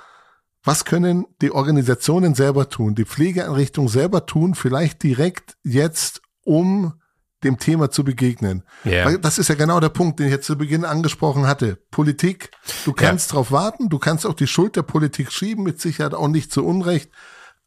was 0.62 0.84
können 0.84 1.24
die 1.40 1.52
Organisationen 1.52 2.34
selber 2.34 2.68
tun, 2.68 2.94
die 2.94 3.06
Pflegeeinrichtungen 3.06 3.88
selber 3.88 4.26
tun, 4.26 4.54
vielleicht 4.54 5.02
direkt 5.02 5.56
jetzt, 5.64 6.20
um 6.44 7.00
dem 7.44 7.58
Thema 7.58 7.90
zu 7.90 8.04
begegnen. 8.04 8.62
Yeah. 8.84 9.18
Das 9.18 9.38
ist 9.38 9.48
ja 9.48 9.54
genau 9.54 9.78
der 9.80 9.90
Punkt, 9.90 10.18
den 10.18 10.26
ich 10.26 10.32
jetzt 10.32 10.46
zu 10.46 10.56
Beginn 10.56 10.84
angesprochen 10.84 11.46
hatte. 11.46 11.76
Politik, 11.90 12.50
du 12.84 12.92
kannst 12.92 13.30
ja. 13.30 13.34
drauf 13.36 13.52
warten, 13.52 13.88
du 13.88 13.98
kannst 13.98 14.26
auch 14.26 14.34
die 14.34 14.46
Schuld 14.46 14.76
der 14.76 14.82
Politik 14.82 15.32
schieben, 15.32 15.64
mit 15.64 15.80
Sicherheit 15.80 16.14
auch 16.14 16.28
nicht 16.28 16.50
zu 16.50 16.64
Unrecht, 16.64 17.10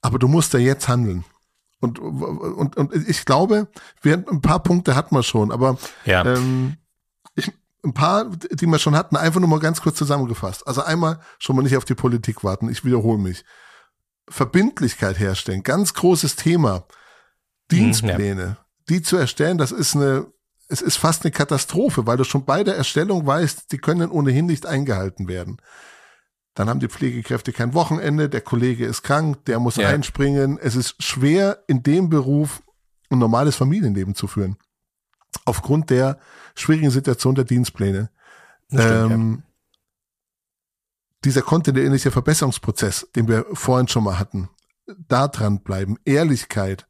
aber 0.01 0.17
du 0.17 0.27
musst 0.27 0.53
ja 0.53 0.60
jetzt 0.60 0.88
handeln. 0.88 1.23
Und, 1.79 1.99
und, 1.99 2.75
und 2.75 2.93
ich 3.08 3.25
glaube, 3.25 3.67
wir, 4.01 4.15
ein 4.15 4.41
paar 4.41 4.62
Punkte 4.62 4.95
hatten 4.95 5.15
wir 5.15 5.23
schon, 5.23 5.51
aber 5.51 5.77
ja. 6.03 6.25
ähm, 6.25 6.77
ich, 7.36 7.51
ein 7.86 7.93
paar, 7.93 8.25
die 8.25 8.65
wir 8.65 8.79
schon 8.79 8.95
hatten, 8.95 9.15
einfach 9.15 9.39
nur 9.39 9.47
mal 9.47 9.60
ganz 9.60 9.82
kurz 9.82 9.97
zusammengefasst. 9.97 10.67
Also 10.67 10.82
einmal 10.82 11.19
schon 11.38 11.55
mal 11.55 11.62
nicht 11.62 11.77
auf 11.77 11.86
die 11.86 11.95
Politik 11.95 12.43
warten, 12.43 12.69
ich 12.69 12.84
wiederhole 12.84 13.19
mich. 13.19 13.45
Verbindlichkeit 14.27 15.19
herstellen, 15.19 15.63
ganz 15.63 15.93
großes 15.93 16.36
Thema. 16.36 16.79
Mhm, 16.79 16.84
Dienstpläne. 17.75 18.43
Ja 18.43 18.68
die 18.89 19.02
zu 19.02 19.17
erstellen, 19.17 19.58
das 19.58 19.71
ist 19.71 19.95
eine, 19.95 20.28
es 20.67 20.82
ist 20.82 20.97
fast 20.97 21.23
eine 21.23 21.32
Katastrophe, 21.32 22.06
weil 22.06 22.17
du 22.17 22.23
schon 22.23 22.45
bei 22.45 22.63
der 22.63 22.75
Erstellung 22.75 23.25
weißt, 23.25 23.71
die 23.71 23.78
können 23.78 24.12
ohnehin 24.12 24.45
nicht 24.45 24.65
eingehalten 24.65 25.28
werden. 25.28 25.58
Dann 26.54 26.67
haben 26.67 26.80
die 26.80 26.89
Pflegekräfte 26.89 27.54
kein 27.54 27.73
Wochenende, 27.73 28.28
der 28.28 28.41
Kollege 28.41 28.86
ist 28.86 29.04
krank, 29.04 29.45
der 29.45 29.60
muss 29.60 29.78
ja. 29.78 29.88
einspringen. 29.88 30.58
Es 30.58 30.75
ist 30.75 31.02
schwer, 31.02 31.63
in 31.67 31.84
dem 31.84 32.10
Beruf 32.10 32.62
ein 33.10 33.19
normales 33.19 33.56
Familienleben 33.56 34.15
zu 34.15 34.28
führen. 34.28 34.58
Aufgrund 35.45 35.89
der 35.89 36.19
schwierigen 36.56 36.91
Situation 36.91 37.36
der 37.36 37.45
Dienstpläne. 37.45 38.10
Stimmt, 38.67 39.12
ähm, 39.12 39.43
ja. 39.43 39.52
Dieser 41.23 41.41
kontinuierliche 41.41 42.12
Verbesserungsprozess, 42.12 43.08
den 43.15 43.28
wir 43.28 43.45
vorhin 43.54 43.88
schon 43.88 44.04
mal 44.04 44.19
hatten, 44.19 44.49
da 45.08 45.28
dran 45.28 45.62
bleiben, 45.62 45.97
Ehrlichkeit, 46.06 46.88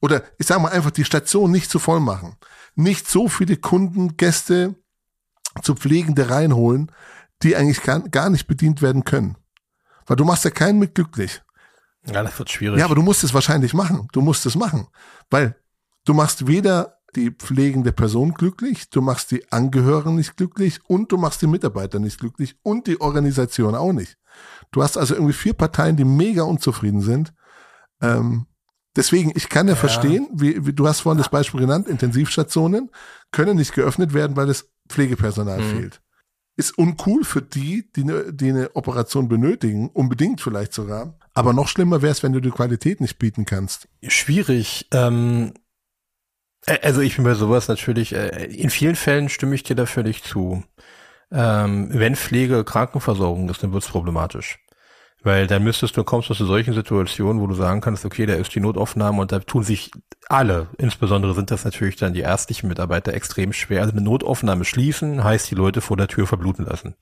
oder 0.00 0.22
ich 0.38 0.46
sage 0.46 0.60
mal 0.60 0.72
einfach 0.72 0.90
die 0.90 1.04
Station 1.04 1.50
nicht 1.50 1.70
zu 1.70 1.78
voll 1.78 2.00
machen. 2.00 2.36
Nicht 2.74 3.08
so 3.08 3.28
viele 3.28 3.56
Kunden, 3.56 4.16
Gäste 4.16 4.76
zu 5.62 5.74
Pflegende 5.74 6.30
reinholen, 6.30 6.92
die 7.42 7.56
eigentlich 7.56 7.82
gar, 7.82 8.00
gar 8.00 8.30
nicht 8.30 8.46
bedient 8.46 8.82
werden 8.82 9.04
können. 9.04 9.36
Weil 10.06 10.16
du 10.16 10.24
machst 10.24 10.44
ja 10.44 10.50
keinen 10.50 10.78
mit 10.78 10.94
glücklich. 10.94 11.42
Ja, 12.06 12.22
das 12.22 12.38
wird 12.38 12.50
schwierig. 12.50 12.78
Ja, 12.78 12.84
aber 12.84 12.94
du 12.94 13.02
musst 13.02 13.24
es 13.24 13.34
wahrscheinlich 13.34 13.74
machen. 13.74 14.08
Du 14.12 14.20
musst 14.20 14.46
es 14.46 14.54
machen. 14.54 14.86
Weil 15.30 15.56
du 16.04 16.14
machst 16.14 16.46
weder 16.46 16.98
die 17.16 17.30
pflegende 17.30 17.92
Person 17.92 18.34
glücklich, 18.34 18.90
du 18.90 19.00
machst 19.00 19.30
die 19.30 19.50
Angehörigen 19.50 20.16
nicht 20.16 20.36
glücklich 20.36 20.80
und 20.86 21.10
du 21.10 21.16
machst 21.16 21.40
die 21.42 21.46
Mitarbeiter 21.46 21.98
nicht 21.98 22.20
glücklich 22.20 22.56
und 22.62 22.86
die 22.86 23.00
Organisation 23.00 23.74
auch 23.74 23.92
nicht. 23.92 24.18
Du 24.70 24.82
hast 24.82 24.96
also 24.96 25.14
irgendwie 25.14 25.32
vier 25.32 25.54
Parteien, 25.54 25.96
die 25.96 26.04
mega 26.04 26.42
unzufrieden 26.42 27.00
sind. 27.00 27.32
Ähm, 28.00 28.46
Deswegen, 28.98 29.30
ich 29.36 29.48
kann 29.48 29.68
ja, 29.68 29.74
ja. 29.74 29.78
verstehen, 29.78 30.28
wie, 30.32 30.66
wie, 30.66 30.72
du 30.72 30.88
hast 30.88 31.02
vorhin 31.02 31.18
das 31.18 31.28
Beispiel 31.28 31.60
genannt, 31.60 31.86
Intensivstationen 31.86 32.90
können 33.30 33.56
nicht 33.56 33.72
geöffnet 33.72 34.12
werden, 34.12 34.36
weil 34.36 34.48
das 34.48 34.72
Pflegepersonal 34.88 35.60
mhm. 35.60 35.70
fehlt. 35.70 36.02
Ist 36.56 36.76
uncool 36.76 37.22
für 37.22 37.40
die, 37.40 37.88
die 37.94 38.02
eine, 38.02 38.32
die 38.32 38.48
eine 38.48 38.74
Operation 38.74 39.28
benötigen, 39.28 39.88
unbedingt 39.90 40.40
vielleicht 40.40 40.72
sogar. 40.72 41.16
Aber 41.32 41.52
noch 41.52 41.68
schlimmer 41.68 42.02
wäre 42.02 42.10
es, 42.10 42.24
wenn 42.24 42.32
du 42.32 42.40
die 42.40 42.50
Qualität 42.50 43.00
nicht 43.00 43.20
bieten 43.20 43.44
kannst. 43.44 43.86
Schwierig. 44.02 44.88
Ähm, 44.92 45.54
äh, 46.66 46.80
also 46.82 47.00
ich 47.00 47.14
bin 47.14 47.24
bei 47.24 47.34
sowas 47.34 47.68
natürlich, 47.68 48.16
äh, 48.16 48.46
in 48.46 48.68
vielen 48.68 48.96
Fällen 48.96 49.28
stimme 49.28 49.54
ich 49.54 49.62
dir 49.62 49.76
da 49.76 49.86
völlig 49.86 50.24
zu. 50.24 50.64
Ähm, 51.30 51.90
wenn 51.92 52.16
Pflege 52.16 52.64
Krankenversorgung 52.64 53.48
ist, 53.48 53.62
dann 53.62 53.72
wird 53.72 53.84
es 53.84 53.90
problematisch. 53.90 54.58
Weil 55.22 55.48
dann 55.48 55.64
müsstest 55.64 55.96
du, 55.96 56.04
kommst 56.04 56.30
du 56.30 56.34
zu 56.34 56.46
solchen 56.46 56.74
Situationen, 56.74 57.42
wo 57.42 57.46
du 57.48 57.54
sagen 57.54 57.80
kannst, 57.80 58.04
okay, 58.04 58.24
da 58.24 58.34
ist 58.34 58.54
die 58.54 58.60
Notaufnahme 58.60 59.20
und 59.20 59.32
da 59.32 59.40
tun 59.40 59.64
sich 59.64 59.90
alle, 60.28 60.68
insbesondere 60.78 61.34
sind 61.34 61.50
das 61.50 61.64
natürlich 61.64 61.96
dann 61.96 62.12
die 62.12 62.20
ärztlichen 62.20 62.68
Mitarbeiter 62.68 63.12
extrem 63.14 63.52
schwer. 63.52 63.80
Also 63.80 63.92
eine 63.92 64.02
Notaufnahme 64.02 64.64
schließen 64.64 65.24
heißt 65.24 65.50
die 65.50 65.56
Leute 65.56 65.80
vor 65.80 65.96
der 65.96 66.08
Tür 66.08 66.26
verbluten 66.26 66.66
lassen. 66.66 66.94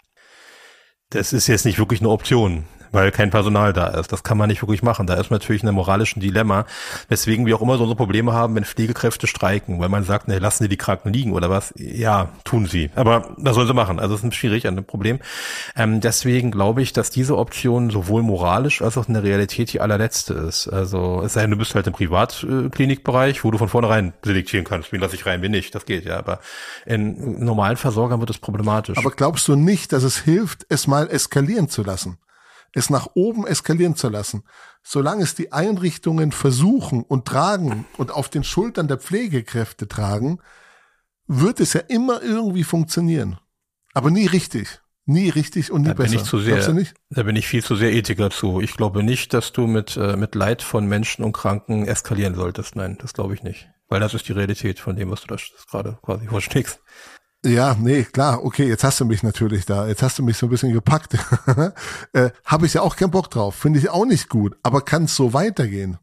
Das 1.11 1.33
ist 1.33 1.47
jetzt 1.47 1.67
nicht 1.67 1.79
wirklich 1.79 2.01
eine 2.01 2.09
Option 2.09 2.65
weil 2.93 3.11
kein 3.11 3.31
Personal 3.31 3.73
da 3.73 3.89
ist. 3.89 4.13
Das 4.13 4.23
kann 4.23 4.39
man 4.39 4.49
nicht 4.49 4.63
wirklich 4.63 4.83
machen. 4.83 5.07
Da 5.07 5.15
ist 5.15 5.31
natürlich 5.31 5.63
in 5.63 5.69
einem 5.69 5.77
moralischen 5.77 6.21
Dilemma, 6.21 6.67
weswegen 7.09 7.47
wir 7.47 7.57
auch 7.57 7.63
immer 7.63 7.77
so 7.77 7.85
unsere 7.85 7.97
Probleme 7.97 8.33
haben, 8.33 8.55
wenn 8.55 8.65
Pflegekräfte 8.65 9.27
streiken, 9.27 9.81
weil 9.81 9.89
man 9.89 10.05
sagt, 10.05 10.29
ne, 10.29 10.39
lassen 10.39 10.65
Sie 10.65 10.69
die 10.69 10.77
Kranken 10.77 11.13
liegen 11.13 11.33
oder 11.33 11.51
was? 11.51 11.73
Ja, 11.77 12.31
tun 12.45 12.67
sie. 12.67 12.91
Aber 12.95 13.35
was 13.37 13.55
sollen 13.55 13.67
sie 13.67 13.75
machen? 13.75 13.99
Also 13.99 14.15
es 14.15 14.23
ist 14.23 14.35
schwierig, 14.35 14.67
ein 14.67 14.85
Problem. 14.85 15.19
Ähm, 15.77 16.01
deswegen 16.01 16.51
glaube 16.51 16.83
ich, 16.83 16.93
dass 16.93 17.11
diese 17.11 17.37
Option 17.37 17.91
sowohl 17.91 18.23
moralisch 18.23 18.83
als 18.83 18.99
auch 18.99 19.09
in 19.09 19.15
der 19.15 19.23
Realität 19.23 19.73
die 19.73 19.81
allerletzte 19.81 20.35
ist. 20.35 20.69
Also 20.69 21.23
es 21.25 21.35
sei 21.35 21.43
denn, 21.43 21.53
du 21.53 21.57
bist 21.57 21.75
halt 21.75 21.87
im 21.87 21.93
Privatklinikbereich, 21.93 23.45
wo 23.45 23.51
du 23.51 23.59
von 23.59 23.69
vornherein 23.69 24.13
selektieren 24.23 24.65
kannst, 24.65 24.93
wen 24.93 25.01
lasse 25.01 25.15
ich 25.15 25.27
rein, 25.27 25.43
wen 25.43 25.53
nicht. 25.53 25.75
Das 25.75 25.87
geht 25.87 26.05
ja. 26.05 26.19
Aber 26.19 26.41
in 26.85 27.45
normalen 27.45 27.77
Versorgern 27.77 28.21
wird 28.21 28.31
es 28.31 28.39
problematisch. 28.39 28.99
Aber 28.99 29.11
glaubst 29.11 29.49
du 29.49 29.57
nicht, 29.57 29.93
dass 29.93 30.03
es 30.03 30.19
hilft, 30.19 30.67
es 30.69 30.87
mal 30.87 31.09
eskalieren 31.09 31.69
zu 31.69 31.83
lassen? 31.83 32.19
Es 32.77 32.91
nach 32.91 33.09
oben 33.15 33.47
eskalieren 33.47 33.97
zu 33.97 34.11
lassen. 34.11 34.43
Solange 34.83 35.23
es 35.23 35.35
die 35.35 35.51
Einrichtungen 35.51 36.31
versuchen 36.31 37.03
und 37.03 37.25
tragen 37.25 37.87
und 37.97 38.11
auf 38.11 38.29
den 38.29 38.45
Schultern 38.45 38.87
der 38.87 38.99
Pflegekräfte 38.99 39.89
tragen, 39.89 40.41
wird 41.27 41.59
es 41.59 41.73
ja 41.73 41.81
immer 41.81 42.23
irgendwie 42.23 42.65
funktionieren. 42.65 43.39
Aber 43.95 44.11
nie 44.11 44.27
richtig. 44.27 44.83
Nie 45.07 45.31
richtig 45.31 45.73
und 45.73 45.83
nie 45.83 45.89
da 45.89 45.95
besser. 45.95 46.11
Bin 46.11 46.21
ich 46.21 46.27
zu 46.27 46.39
sehr, 46.39 46.87
Da 47.11 47.23
bin 47.23 47.37
ich 47.37 47.47
viel 47.47 47.65
zu 47.65 47.77
sehr 47.77 47.95
Ethiker 47.95 48.31
zu. 48.31 48.61
Ich 48.61 48.77
glaube 48.77 49.03
nicht, 49.03 49.33
dass 49.33 49.53
du 49.53 49.67
mit, 49.67 49.97
äh, 49.97 50.17
mit 50.17 50.35
Leid 50.35 50.61
von 50.61 50.85
Menschen 50.85 51.25
und 51.25 51.33
Kranken 51.33 51.87
eskalieren 51.87 52.35
solltest. 52.35 52.77
Nein, 52.77 52.99
das 53.01 53.15
glaube 53.15 53.33
ich 53.33 53.43
nicht. 53.43 53.71
Weil 53.89 54.01
das 54.01 54.13
ist 54.13 54.29
die 54.29 54.33
Realität 54.33 54.81
von 54.81 54.97
dem, 54.97 55.11
was 55.11 55.23
du 55.23 55.29
da 55.29 55.37
gerade 55.71 55.99
quasi 56.03 56.27
vorschlägst. 56.27 56.81
Ja, 57.47 57.77
nee, 57.79 58.03
klar, 58.03 58.45
okay, 58.45 58.67
jetzt 58.67 58.83
hast 58.83 58.99
du 58.99 59.05
mich 59.05 59.23
natürlich 59.23 59.67
da, 59.67 59.87
jetzt 59.87 60.03
hast 60.03 60.19
du 60.19 60.25
mich 60.25 60.37
so 60.37 60.47
ein 60.47 60.51
bisschen 60.51 60.73
gepackt. 60.73 61.15
äh, 62.13 62.31
Habe 62.45 62.67
ich 62.67 62.75
ja 62.75 62.83
auch 62.83 62.97
keinen 62.97 63.13
Bock 63.13 63.31
drauf, 63.31 63.55
finde 63.55 63.79
ich 63.79 63.89
auch 63.89 64.05
nicht 64.05 64.29
gut, 64.29 64.57
aber 64.65 64.81
kann 64.81 65.05
es 65.05 65.15
so 65.15 65.33
weitergehen? 65.33 65.99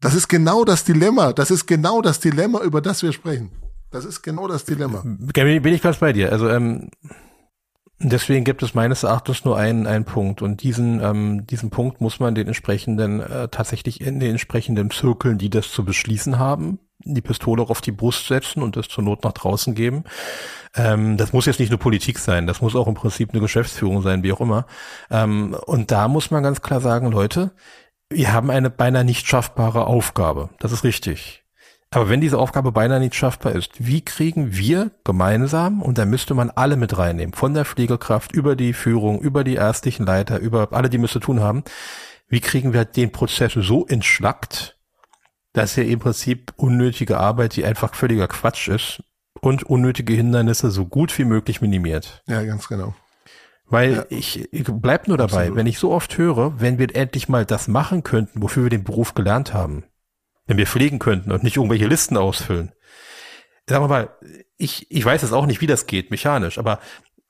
Das 0.00 0.14
ist 0.14 0.28
genau 0.28 0.64
das 0.64 0.84
Dilemma, 0.84 1.32
das 1.32 1.50
ist 1.50 1.66
genau 1.66 2.02
das 2.02 2.20
Dilemma, 2.20 2.60
über 2.60 2.80
das 2.80 3.02
wir 3.02 3.12
sprechen. 3.12 3.50
Das 3.90 4.04
ist 4.04 4.22
genau 4.22 4.46
das 4.46 4.64
Dilemma. 4.64 5.02
Bin 5.02 5.66
ich 5.66 5.82
ganz 5.82 5.96
bei 5.96 6.12
dir. 6.12 6.30
Also 6.30 6.48
ähm, 6.48 6.90
deswegen 7.98 8.44
gibt 8.44 8.62
es 8.62 8.74
meines 8.74 9.02
Erachtens 9.02 9.44
nur 9.44 9.56
einen, 9.56 9.88
einen 9.88 10.04
Punkt 10.04 10.40
und 10.40 10.62
diesen, 10.62 11.00
ähm, 11.00 11.46
diesen 11.46 11.70
Punkt 11.70 12.00
muss 12.00 12.20
man 12.20 12.36
den 12.36 12.46
entsprechenden, 12.46 13.20
äh, 13.20 13.48
tatsächlich 13.48 14.00
in 14.00 14.20
den 14.20 14.32
entsprechenden 14.32 14.90
Zirkeln, 14.92 15.38
die 15.38 15.50
das 15.50 15.72
zu 15.72 15.84
beschließen 15.84 16.38
haben, 16.38 16.78
die 17.04 17.20
Pistole 17.20 17.62
auf 17.62 17.80
die 17.80 17.92
Brust 17.92 18.26
setzen 18.26 18.62
und 18.62 18.76
das 18.76 18.88
zur 18.88 19.04
Not 19.04 19.24
nach 19.24 19.32
draußen 19.32 19.74
geben. 19.74 20.04
Ähm, 20.74 21.16
das 21.16 21.32
muss 21.32 21.46
jetzt 21.46 21.60
nicht 21.60 21.70
nur 21.70 21.78
Politik 21.78 22.18
sein, 22.18 22.46
das 22.46 22.60
muss 22.60 22.76
auch 22.76 22.86
im 22.86 22.94
Prinzip 22.94 23.30
eine 23.30 23.40
Geschäftsführung 23.40 24.02
sein, 24.02 24.22
wie 24.22 24.32
auch 24.32 24.40
immer. 24.40 24.66
Ähm, 25.10 25.56
und 25.66 25.90
da 25.90 26.08
muss 26.08 26.30
man 26.30 26.42
ganz 26.42 26.62
klar 26.62 26.80
sagen, 26.80 27.10
Leute, 27.10 27.52
wir 28.10 28.32
haben 28.32 28.50
eine 28.50 28.70
beinahe 28.70 29.04
nicht 29.04 29.26
schaffbare 29.26 29.86
Aufgabe. 29.86 30.50
Das 30.58 30.72
ist 30.72 30.84
richtig. 30.84 31.44
Aber 31.90 32.10
wenn 32.10 32.20
diese 32.20 32.38
Aufgabe 32.38 32.70
beinahe 32.70 33.00
nicht 33.00 33.14
schaffbar 33.14 33.52
ist, 33.52 33.86
wie 33.86 34.02
kriegen 34.02 34.54
wir 34.54 34.90
gemeinsam, 35.04 35.80
und 35.80 35.96
da 35.96 36.04
müsste 36.04 36.34
man 36.34 36.50
alle 36.50 36.76
mit 36.76 36.98
reinnehmen, 36.98 37.32
von 37.32 37.54
der 37.54 37.64
Pflegekraft 37.64 38.32
über 38.32 38.56
die 38.56 38.74
Führung, 38.74 39.20
über 39.20 39.42
die 39.42 39.54
ärztlichen 39.54 40.04
Leiter, 40.04 40.38
über 40.38 40.68
alle, 40.72 40.90
die 40.90 40.98
müsste 40.98 41.20
tun 41.20 41.40
haben, 41.40 41.64
wie 42.28 42.40
kriegen 42.40 42.74
wir 42.74 42.84
den 42.84 43.10
Prozess 43.10 43.54
so 43.54 43.86
entschlackt, 43.86 44.77
dass 45.58 45.76
er 45.76 45.86
im 45.86 45.98
Prinzip 45.98 46.52
unnötige 46.56 47.18
Arbeit, 47.18 47.56
die 47.56 47.64
einfach 47.64 47.94
völliger 47.94 48.28
Quatsch 48.28 48.68
ist, 48.68 49.02
und 49.40 49.64
unnötige 49.64 50.12
Hindernisse 50.12 50.70
so 50.70 50.86
gut 50.86 51.16
wie 51.18 51.24
möglich 51.24 51.60
minimiert. 51.60 52.22
Ja, 52.28 52.44
ganz 52.44 52.68
genau. 52.68 52.94
Weil 53.66 53.92
ja. 53.92 54.04
ich, 54.08 54.52
ich 54.52 54.64
bleib 54.64 55.08
nur 55.08 55.16
dabei, 55.16 55.42
Absolut. 55.42 55.56
wenn 55.56 55.66
ich 55.66 55.80
so 55.80 55.90
oft 55.90 56.16
höre, 56.16 56.60
wenn 56.60 56.78
wir 56.78 56.94
endlich 56.94 57.28
mal 57.28 57.44
das 57.44 57.66
machen 57.66 58.04
könnten, 58.04 58.40
wofür 58.40 58.64
wir 58.64 58.70
den 58.70 58.84
Beruf 58.84 59.14
gelernt 59.14 59.52
haben, 59.52 59.84
wenn 60.46 60.58
wir 60.58 60.66
pflegen 60.66 61.00
könnten 61.00 61.32
und 61.32 61.42
nicht 61.42 61.56
irgendwelche 61.56 61.86
Listen 61.86 62.16
ausfüllen. 62.16 62.72
Sagen 63.68 63.84
wir 63.84 63.88
mal, 63.88 64.16
ich, 64.56 64.90
ich 64.90 65.04
weiß 65.04 65.22
jetzt 65.22 65.32
auch 65.32 65.46
nicht, 65.46 65.60
wie 65.60 65.66
das 65.66 65.86
geht, 65.86 66.12
mechanisch, 66.12 66.58
aber 66.58 66.78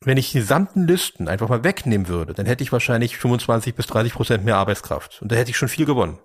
wenn 0.03 0.19
ich 0.19 0.33
die 0.33 0.39
gesamten 0.39 0.87
Listen 0.87 1.29
einfach 1.29 1.49
mal 1.49 1.65
wegnehmen 1.65 2.09
würde, 2.09 2.35
dann 2.35 2.47
hätte 2.47 2.63
ich 2.63 2.73
wahrscheinlich 2.73 3.17
25 3.17 3.75
bis 3.75 3.87
30 3.87 4.13
Prozent 4.13 4.45
mehr 4.45 4.57
Arbeitskraft. 4.57 5.21
Und 5.23 5.33
da 5.33 5.37
hätte 5.37 5.51
ich 5.51 5.57
schon 5.57 5.69
viel 5.69 5.87
gewonnen. 5.87 6.19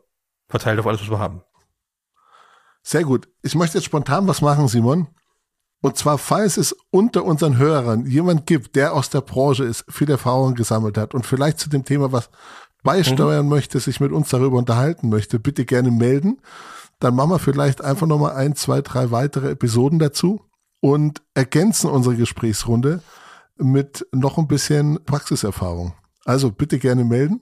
Verteilt 0.49 0.79
auf 0.79 0.85
alles, 0.85 1.01
was 1.01 1.09
wir 1.09 1.19
haben. 1.19 1.41
Sehr 2.83 3.03
gut. 3.03 3.29
Ich 3.41 3.55
möchte 3.55 3.77
jetzt 3.77 3.85
spontan 3.85 4.27
was 4.27 4.41
machen, 4.41 4.67
Simon. 4.67 5.07
Und 5.81 5.97
zwar, 5.97 6.17
falls 6.17 6.57
es 6.57 6.75
unter 6.91 7.25
unseren 7.25 7.57
Hörern 7.57 8.05
jemand 8.05 8.45
gibt, 8.45 8.75
der 8.75 8.93
aus 8.93 9.09
der 9.09 9.21
Branche 9.21 9.65
ist, 9.65 9.85
viel 9.89 10.09
Erfahrung 10.09 10.53
gesammelt 10.55 10.97
hat 10.97 11.13
und 11.13 11.25
vielleicht 11.25 11.59
zu 11.59 11.69
dem 11.69 11.83
Thema 11.83 12.11
was 12.11 12.29
beisteuern 12.83 13.45
mhm. 13.45 13.49
möchte, 13.49 13.79
sich 13.79 13.99
mit 13.99 14.11
uns 14.11 14.29
darüber 14.29 14.57
unterhalten 14.57 15.09
möchte, 15.09 15.39
bitte 15.39 15.65
gerne 15.65 15.91
melden. 15.91 16.39
Dann 16.99 17.15
machen 17.15 17.31
wir 17.31 17.39
vielleicht 17.39 17.81
einfach 17.81 18.07
nochmal 18.07 18.35
ein, 18.35 18.55
zwei, 18.55 18.81
drei 18.81 19.11
weitere 19.11 19.51
Episoden 19.51 19.99
dazu 19.99 20.41
und 20.79 21.21
ergänzen 21.33 21.89
unsere 21.89 22.15
Gesprächsrunde 22.15 23.01
mit 23.57 24.05
noch 24.11 24.37
ein 24.37 24.47
bisschen 24.47 25.03
Praxiserfahrung. 25.03 25.93
Also 26.25 26.51
bitte 26.51 26.79
gerne 26.79 27.03
melden. 27.03 27.41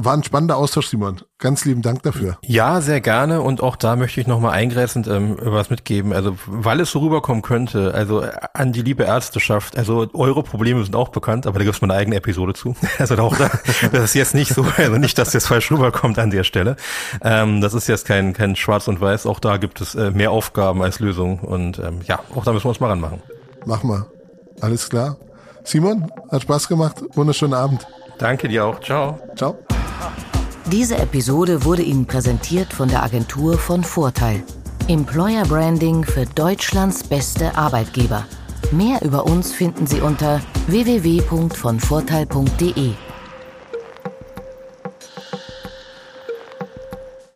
War 0.00 0.14
ein 0.14 0.22
spannender 0.22 0.56
Austausch, 0.56 0.86
Simon. 0.86 1.22
Ganz 1.38 1.64
lieben 1.64 1.82
Dank 1.82 2.04
dafür. 2.04 2.38
Ja, 2.42 2.80
sehr 2.80 3.00
gerne. 3.00 3.42
Und 3.42 3.64
auch 3.64 3.74
da 3.74 3.96
möchte 3.96 4.20
ich 4.20 4.28
nochmal 4.28 4.52
eingreifend 4.52 5.08
ähm, 5.08 5.36
was 5.40 5.70
mitgeben. 5.70 6.12
Also, 6.12 6.36
weil 6.46 6.78
es 6.78 6.92
so 6.92 7.00
rüberkommen 7.00 7.42
könnte, 7.42 7.92
also 7.94 8.22
an 8.54 8.72
die 8.72 8.82
liebe 8.82 9.02
Ärzteschaft, 9.02 9.76
also 9.76 10.06
eure 10.14 10.44
Probleme 10.44 10.84
sind 10.84 10.94
auch 10.94 11.08
bekannt, 11.08 11.48
aber 11.48 11.58
da 11.58 11.64
gibt 11.64 11.74
es 11.74 11.82
mal 11.82 11.90
eine 11.90 11.98
eigene 12.00 12.16
Episode 12.16 12.54
zu. 12.54 12.76
Also 12.98 13.16
auch 13.18 13.36
da, 13.36 13.50
das 13.92 14.04
ist 14.04 14.14
jetzt 14.14 14.34
nicht 14.34 14.54
so, 14.54 14.64
also 14.76 14.98
nicht, 14.98 15.18
dass 15.18 15.30
das 15.30 15.46
falsch 15.46 15.70
rüberkommt 15.70 16.18
an 16.18 16.30
der 16.30 16.44
Stelle. 16.44 16.76
Ähm, 17.22 17.60
das 17.60 17.74
ist 17.74 17.88
jetzt 17.88 18.06
kein, 18.06 18.32
kein 18.34 18.54
Schwarz 18.54 18.86
und 18.86 19.00
Weiß. 19.00 19.26
Auch 19.26 19.40
da 19.40 19.56
gibt 19.56 19.80
es 19.80 19.94
äh, 19.94 20.10
mehr 20.12 20.30
Aufgaben 20.30 20.80
als 20.82 21.00
Lösungen. 21.00 21.40
Und 21.40 21.80
ähm, 21.80 22.00
ja, 22.04 22.20
auch 22.36 22.44
da 22.44 22.52
müssen 22.52 22.64
wir 22.64 22.70
uns 22.70 22.80
mal 22.80 22.88
ranmachen. 22.88 23.20
Mach 23.66 23.82
mal. 23.82 24.06
Alles 24.60 24.88
klar. 24.88 25.16
Simon, 25.64 26.10
hat 26.30 26.42
Spaß 26.42 26.68
gemacht. 26.68 27.02
Wunderschönen 27.14 27.54
Abend. 27.54 27.86
Danke 28.18 28.48
dir 28.48 28.64
auch. 28.64 28.80
Ciao. 28.80 29.18
Ciao. 29.36 29.58
Diese 30.70 30.98
Episode 30.98 31.64
wurde 31.64 31.82
Ihnen 31.82 32.06
präsentiert 32.06 32.72
von 32.72 32.88
der 32.88 33.02
Agentur 33.02 33.58
von 33.58 33.82
Vorteil. 33.82 34.44
Employer 34.86 35.44
Branding 35.44 36.04
für 36.04 36.26
Deutschlands 36.26 37.02
beste 37.02 37.56
Arbeitgeber. 37.56 38.24
Mehr 38.70 39.02
über 39.02 39.24
uns 39.24 39.52
finden 39.52 39.86
Sie 39.86 40.00
unter 40.00 40.42
www.vonvorteil.de. 40.66 42.92